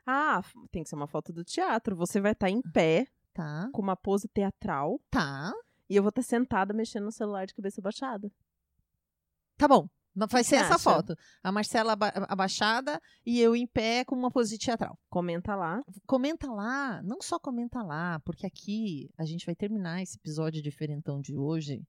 Ah, 0.05 0.41
tem 0.71 0.83
que 0.83 0.89
ser 0.89 0.95
uma 0.95 1.07
foto 1.07 1.31
do 1.31 1.43
teatro. 1.43 1.95
Você 1.95 2.19
vai 2.19 2.31
estar 2.33 2.47
tá 2.47 2.51
em 2.51 2.61
pé. 2.61 3.07
Tá. 3.33 3.69
Com 3.71 3.81
uma 3.81 3.95
pose 3.95 4.27
teatral. 4.27 4.99
Tá. 5.09 5.53
E 5.89 5.95
eu 5.95 6.03
vou 6.03 6.09
estar 6.09 6.21
tá 6.21 6.27
sentada 6.27 6.73
mexendo 6.73 7.05
no 7.05 7.11
celular 7.11 7.45
de 7.45 7.53
cabeça 7.53 7.81
baixada. 7.81 8.31
Tá 9.57 9.67
bom. 9.67 9.87
Vai 10.27 10.43
ser 10.43 10.55
essa 10.55 10.75
acha? 10.75 10.79
foto. 10.79 11.15
A 11.41 11.51
Marcela 11.51 11.95
abaixada 12.27 12.99
e 13.25 13.39
eu 13.39 13.55
em 13.55 13.67
pé 13.67 14.03
com 14.03 14.15
uma 14.15 14.31
pose 14.31 14.57
teatral. 14.57 14.97
Comenta 15.09 15.55
lá. 15.55 15.81
Comenta 16.05 16.51
lá. 16.51 17.01
Não 17.03 17.21
só 17.21 17.39
comenta 17.39 17.81
lá, 17.81 18.19
porque 18.21 18.45
aqui 18.45 19.09
a 19.17 19.25
gente 19.25 19.45
vai 19.45 19.55
terminar 19.55 20.01
esse 20.01 20.17
episódio 20.17 20.61
diferentão 20.61 21.21
de 21.21 21.37
hoje 21.37 21.81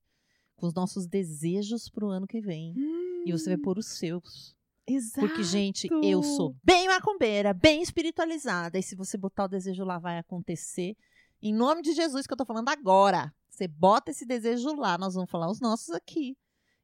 com 0.56 0.66
os 0.66 0.74
nossos 0.74 1.06
desejos 1.06 1.88
pro 1.88 2.10
ano 2.10 2.26
que 2.26 2.40
vem. 2.40 2.74
Hum. 2.76 3.24
E 3.26 3.32
você 3.32 3.50
vai 3.50 3.58
pôr 3.58 3.78
os 3.78 3.86
seus. 3.86 4.54
Exato. 4.94 5.26
Porque, 5.26 5.44
gente, 5.44 5.88
eu 6.02 6.22
sou 6.22 6.54
bem 6.64 6.88
macumbeira, 6.88 7.54
bem 7.54 7.80
espiritualizada. 7.80 8.78
E 8.78 8.82
se 8.82 8.96
você 8.96 9.16
botar 9.16 9.44
o 9.44 9.48
desejo 9.48 9.84
lá, 9.84 9.98
vai 9.98 10.18
acontecer. 10.18 10.96
Em 11.40 11.54
nome 11.54 11.82
de 11.82 11.92
Jesus 11.92 12.26
que 12.26 12.32
eu 12.32 12.36
tô 12.36 12.44
falando 12.44 12.68
agora. 12.68 13.32
Você 13.48 13.68
bota 13.68 14.10
esse 14.10 14.26
desejo 14.26 14.74
lá. 14.74 14.98
Nós 14.98 15.14
vamos 15.14 15.30
falar 15.30 15.50
os 15.50 15.60
nossos 15.60 15.90
aqui 15.90 16.36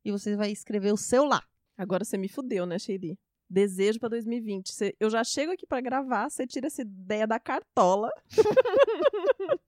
e 0.05 0.13
você 0.13 0.37
vai 0.37 0.51
escrever 0.53 0.93
o 0.93 0.97
seu 0.97 1.25
lá. 1.25 1.43
Agora 1.77 2.05
você 2.05 2.17
me 2.17 2.29
fudeu, 2.29 2.65
né, 2.65 2.79
Sheili? 2.79 3.19
Desejo 3.51 3.99
para 3.99 4.11
2020. 4.11 4.73
Cê, 4.73 4.97
eu 5.01 5.11
já 5.11 5.25
chego 5.25 5.53
aqui 5.53 5.67
para 5.67 5.81
gravar, 5.81 6.31
você 6.31 6.47
tira 6.47 6.69
essa 6.69 6.83
ideia 6.83 7.27
da 7.27 7.41
cartola. 7.41 8.11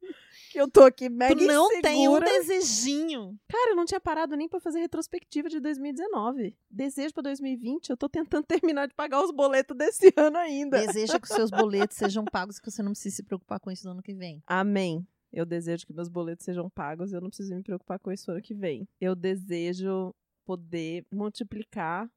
que 0.51 0.61
eu 0.61 0.71
tô 0.71 0.83
aqui 0.83 1.09
mega 1.09 1.37
tu 1.37 1.47
não 1.47 1.67
insegura. 1.67 1.83
tem 1.83 2.09
um 2.09 2.21
desejinho. 2.21 3.39
Cara, 3.49 3.73
eu 3.73 3.77
não 3.77 3.85
tinha 3.85 4.01
parado 4.01 4.37
nem 4.37 4.49
para 4.49 4.61
fazer 4.61 4.81
retrospectiva 4.81 5.49
de 5.49 5.61
2019. 5.61 6.57
Desejo 6.71 7.15
para 7.15 7.25
2020, 7.25 7.91
eu 7.91 7.97
tô 7.97 8.09
tentando 8.09 8.45
terminar 8.49 8.87
de 8.87 8.95
pagar 8.95 9.23
os 9.23 9.31
boletos 9.31 9.77
desse 9.77 10.13
ano 10.17 10.37
ainda. 10.39 10.85
Deseja 10.85 11.19
que 11.19 11.29
os 11.29 11.35
seus 11.35 11.51
boletos 11.51 11.97
sejam 11.97 12.25
pagos, 12.25 12.59
que 12.59 12.71
você 12.71 12.83
não 12.83 12.93
precise 12.93 13.17
se 13.17 13.23
preocupar 13.23 13.61
com 13.61 13.71
isso 13.71 13.85
no 13.87 13.93
ano 13.93 14.03
que 14.03 14.15
vem. 14.15 14.43
Amém. 14.47 15.07
Eu 15.33 15.45
desejo 15.45 15.87
que 15.87 15.93
meus 15.93 16.09
boletos 16.09 16.45
sejam 16.45 16.71
pagos 16.71 17.13
e 17.13 17.17
eu 17.17 17.21
não 17.21 17.29
preciso 17.29 17.55
me 17.55 17.63
preocupar 17.63 17.99
com 17.99 18.11
isso 18.11 18.31
ano 18.31 18.41
que 18.41 18.55
vem. 18.55 18.89
Eu 19.01 19.15
desejo 19.15 20.15
poder 20.45 21.05
multiplicar 21.13 22.11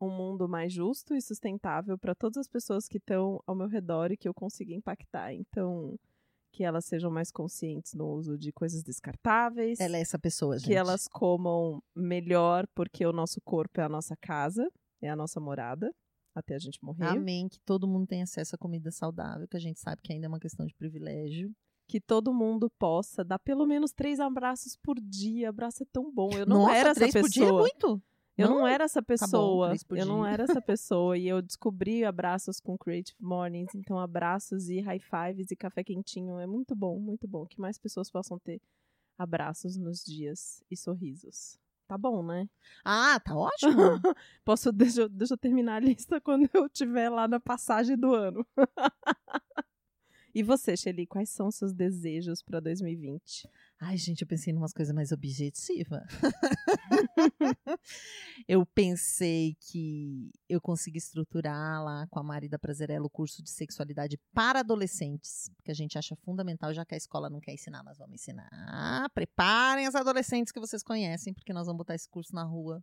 um 0.00 0.10
mundo 0.10 0.48
mais 0.48 0.72
justo 0.72 1.14
e 1.14 1.22
sustentável 1.22 1.96
para 1.98 2.14
todas 2.14 2.36
as 2.36 2.48
pessoas 2.48 2.88
que 2.88 2.98
estão 2.98 3.42
ao 3.46 3.54
meu 3.54 3.68
redor 3.68 4.10
e 4.12 4.16
que 4.16 4.28
eu 4.28 4.34
consiga 4.34 4.74
impactar. 4.74 5.32
Então, 5.32 5.98
que 6.52 6.62
elas 6.62 6.84
sejam 6.84 7.10
mais 7.10 7.30
conscientes 7.30 7.94
no 7.94 8.06
uso 8.08 8.36
de 8.36 8.52
coisas 8.52 8.82
descartáveis. 8.82 9.80
Ela 9.80 9.96
é 9.96 10.00
essa 10.00 10.18
pessoa, 10.18 10.58
gente. 10.58 10.68
Que 10.68 10.74
elas 10.74 11.08
comam 11.08 11.82
melhor, 11.96 12.66
porque 12.74 13.04
o 13.06 13.12
nosso 13.12 13.40
corpo 13.40 13.80
é 13.80 13.84
a 13.84 13.88
nossa 13.88 14.14
casa, 14.16 14.70
é 15.00 15.08
a 15.08 15.16
nossa 15.16 15.40
morada, 15.40 15.90
até 16.34 16.54
a 16.54 16.58
gente 16.58 16.78
morrer. 16.82 17.06
Amém. 17.06 17.48
Que 17.48 17.58
todo 17.64 17.88
mundo 17.88 18.06
tenha 18.06 18.24
acesso 18.24 18.54
a 18.54 18.58
comida 18.58 18.90
saudável, 18.90 19.48
que 19.48 19.56
a 19.56 19.60
gente 19.60 19.80
sabe 19.80 20.02
que 20.02 20.12
ainda 20.12 20.26
é 20.26 20.28
uma 20.28 20.40
questão 20.40 20.66
de 20.66 20.74
privilégio 20.74 21.50
que 21.88 22.00
todo 22.00 22.32
mundo 22.32 22.70
possa 22.78 23.22
dar 23.22 23.38
pelo 23.38 23.66
menos 23.66 23.92
três 23.92 24.18
abraços 24.18 24.76
por 24.82 24.98
dia. 24.98 25.50
Abraço 25.50 25.82
é 25.82 25.86
tão 25.92 26.10
bom. 26.10 26.30
Eu 26.32 26.46
não 26.46 26.62
Nossa, 26.62 26.74
era 26.74 26.90
essa 26.90 27.00
três 27.00 27.12
pessoa. 27.12 27.28
Por 27.28 27.30
dia 27.30 27.48
é 27.48 27.52
muito. 27.52 28.02
Eu 28.36 28.48
não, 28.48 28.58
não 28.60 28.66
era 28.66 28.84
essa 28.84 29.02
pessoa. 29.02 29.76
Tá 29.76 29.84
bom, 29.88 29.96
eu 29.96 30.06
não 30.06 30.26
era 30.26 30.44
essa 30.44 30.60
pessoa. 30.62 31.18
E 31.18 31.28
eu 31.28 31.42
descobri 31.42 32.04
abraços 32.04 32.60
com 32.60 32.78
Creative 32.78 33.16
Mornings. 33.20 33.74
Então, 33.74 33.98
abraços 33.98 34.68
e 34.68 34.80
high 34.80 35.00
fives 35.00 35.50
e 35.50 35.56
café 35.56 35.84
quentinho 35.84 36.38
é 36.38 36.46
muito 36.46 36.74
bom, 36.74 36.98
muito 36.98 37.28
bom. 37.28 37.46
Que 37.46 37.60
mais 37.60 37.78
pessoas 37.78 38.10
possam 38.10 38.38
ter 38.38 38.60
abraços 39.18 39.76
nos 39.76 40.02
dias 40.02 40.62
e 40.70 40.76
sorrisos. 40.76 41.58
Tá 41.86 41.98
bom, 41.98 42.22
né? 42.22 42.48
Ah, 42.84 43.20
tá 43.20 43.36
ótimo. 43.36 43.74
Posso, 44.44 44.72
deixa, 44.72 45.08
deixa 45.08 45.34
eu 45.34 45.38
terminar 45.38 45.76
a 45.76 45.80
lista 45.80 46.20
quando 46.22 46.48
eu 46.54 46.66
estiver 46.66 47.10
lá 47.10 47.28
na 47.28 47.38
passagem 47.38 47.96
do 47.98 48.14
ano. 48.14 48.46
E 50.34 50.42
você, 50.42 50.74
Shelly, 50.74 51.06
quais 51.06 51.28
são 51.28 51.48
os 51.48 51.56
seus 51.56 51.74
desejos 51.74 52.42
para 52.42 52.60
2020? 52.60 53.46
Ai, 53.84 53.96
gente, 53.96 54.22
eu 54.22 54.28
pensei 54.28 54.52
em 54.52 54.56
umas 54.56 54.72
coisas 54.72 54.94
mais 54.94 55.10
objetivas. 55.10 56.04
eu 58.46 58.64
pensei 58.64 59.56
que 59.58 60.30
eu 60.48 60.60
consegui 60.60 60.98
estruturar 60.98 61.82
lá 61.82 62.06
com 62.08 62.20
a 62.20 62.22
Mari 62.22 62.48
da 62.48 62.60
Prazerela 62.60 63.04
o 63.04 63.10
curso 63.10 63.42
de 63.42 63.50
sexualidade 63.50 64.16
para 64.32 64.60
adolescentes, 64.60 65.50
que 65.64 65.72
a 65.72 65.74
gente 65.74 65.98
acha 65.98 66.14
fundamental, 66.14 66.72
já 66.72 66.84
que 66.84 66.94
a 66.94 66.96
escola 66.96 67.28
não 67.28 67.40
quer 67.40 67.54
ensinar, 67.54 67.82
nós 67.82 67.98
vamos 67.98 68.14
ensinar. 68.14 68.48
Preparem 69.12 69.84
as 69.84 69.96
adolescentes 69.96 70.52
que 70.52 70.60
vocês 70.60 70.84
conhecem, 70.84 71.34
porque 71.34 71.52
nós 71.52 71.66
vamos 71.66 71.78
botar 71.78 71.96
esse 71.96 72.08
curso 72.08 72.32
na 72.32 72.44
rua 72.44 72.80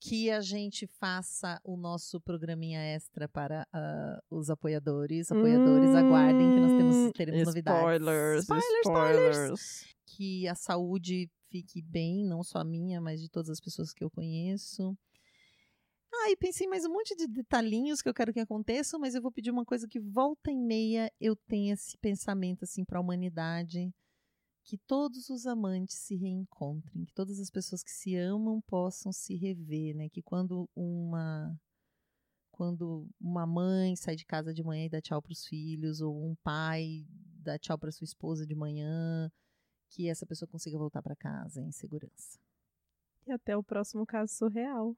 que 0.00 0.30
a 0.30 0.42
gente 0.42 0.86
faça 0.86 1.58
o 1.64 1.78
nosso 1.78 2.20
programinha 2.20 2.78
extra 2.78 3.26
para 3.26 3.66
uh, 3.74 4.36
os 4.36 4.50
apoiadores. 4.50 5.32
Apoiadores, 5.32 5.88
hum, 5.88 5.96
aguardem 5.96 6.54
que 6.54 6.60
nós 6.60 6.72
temos, 6.72 7.12
teremos 7.12 7.40
spoilers, 7.40 7.46
novidades. 7.46 7.80
Spoilers, 7.80 8.42
spoilers, 8.42 8.84
spoilers. 8.84 9.93
Que 10.06 10.46
a 10.48 10.54
saúde 10.54 11.30
fique 11.48 11.80
bem, 11.82 12.24
não 12.24 12.42
só 12.42 12.58
a 12.58 12.64
minha, 12.64 13.00
mas 13.00 13.20
de 13.20 13.28
todas 13.28 13.50
as 13.50 13.60
pessoas 13.60 13.92
que 13.92 14.04
eu 14.04 14.10
conheço. 14.10 14.96
Ah, 16.12 16.30
e 16.30 16.36
pensei 16.36 16.66
mais 16.66 16.84
um 16.84 16.92
monte 16.92 17.14
de 17.16 17.26
detalhinhos 17.26 18.00
que 18.00 18.08
eu 18.08 18.14
quero 18.14 18.32
que 18.32 18.40
aconteçam, 18.40 19.00
mas 19.00 19.14
eu 19.14 19.22
vou 19.22 19.32
pedir 19.32 19.50
uma 19.50 19.64
coisa 19.64 19.88
que 19.88 20.00
volta 20.00 20.50
e 20.50 20.56
meia 20.56 21.12
eu 21.20 21.34
tenha 21.34 21.74
esse 21.74 21.98
pensamento 21.98 22.64
assim 22.64 22.84
para 22.84 22.98
a 22.98 23.00
humanidade 23.00 23.92
que 24.64 24.78
todos 24.78 25.28
os 25.28 25.46
amantes 25.46 25.98
se 25.98 26.16
reencontrem, 26.16 27.04
que 27.04 27.12
todas 27.12 27.38
as 27.38 27.50
pessoas 27.50 27.82
que 27.82 27.90
se 27.90 28.16
amam 28.16 28.62
possam 28.62 29.12
se 29.12 29.36
rever, 29.36 29.94
né? 29.94 30.08
Que 30.08 30.22
quando 30.22 30.68
uma 30.74 31.54
quando 32.50 33.06
uma 33.20 33.46
mãe 33.46 33.96
sai 33.96 34.16
de 34.16 34.24
casa 34.24 34.54
de 34.54 34.62
manhã 34.62 34.86
e 34.86 34.88
dá 34.88 35.00
tchau 35.00 35.20
para 35.20 35.32
os 35.32 35.44
filhos, 35.44 36.00
ou 36.00 36.24
um 36.24 36.34
pai 36.36 37.04
dá 37.42 37.58
tchau 37.58 37.76
para 37.78 37.92
sua 37.92 38.04
esposa 38.04 38.46
de 38.46 38.54
manhã, 38.54 39.30
que 39.94 40.08
essa 40.08 40.26
pessoa 40.26 40.48
consiga 40.48 40.76
voltar 40.76 41.00
para 41.00 41.14
casa 41.14 41.62
em 41.62 41.70
segurança. 41.70 42.36
E 43.24 43.30
até 43.32 43.56
o 43.56 43.62
próximo 43.62 44.04
caso 44.04 44.34
surreal. 44.34 44.96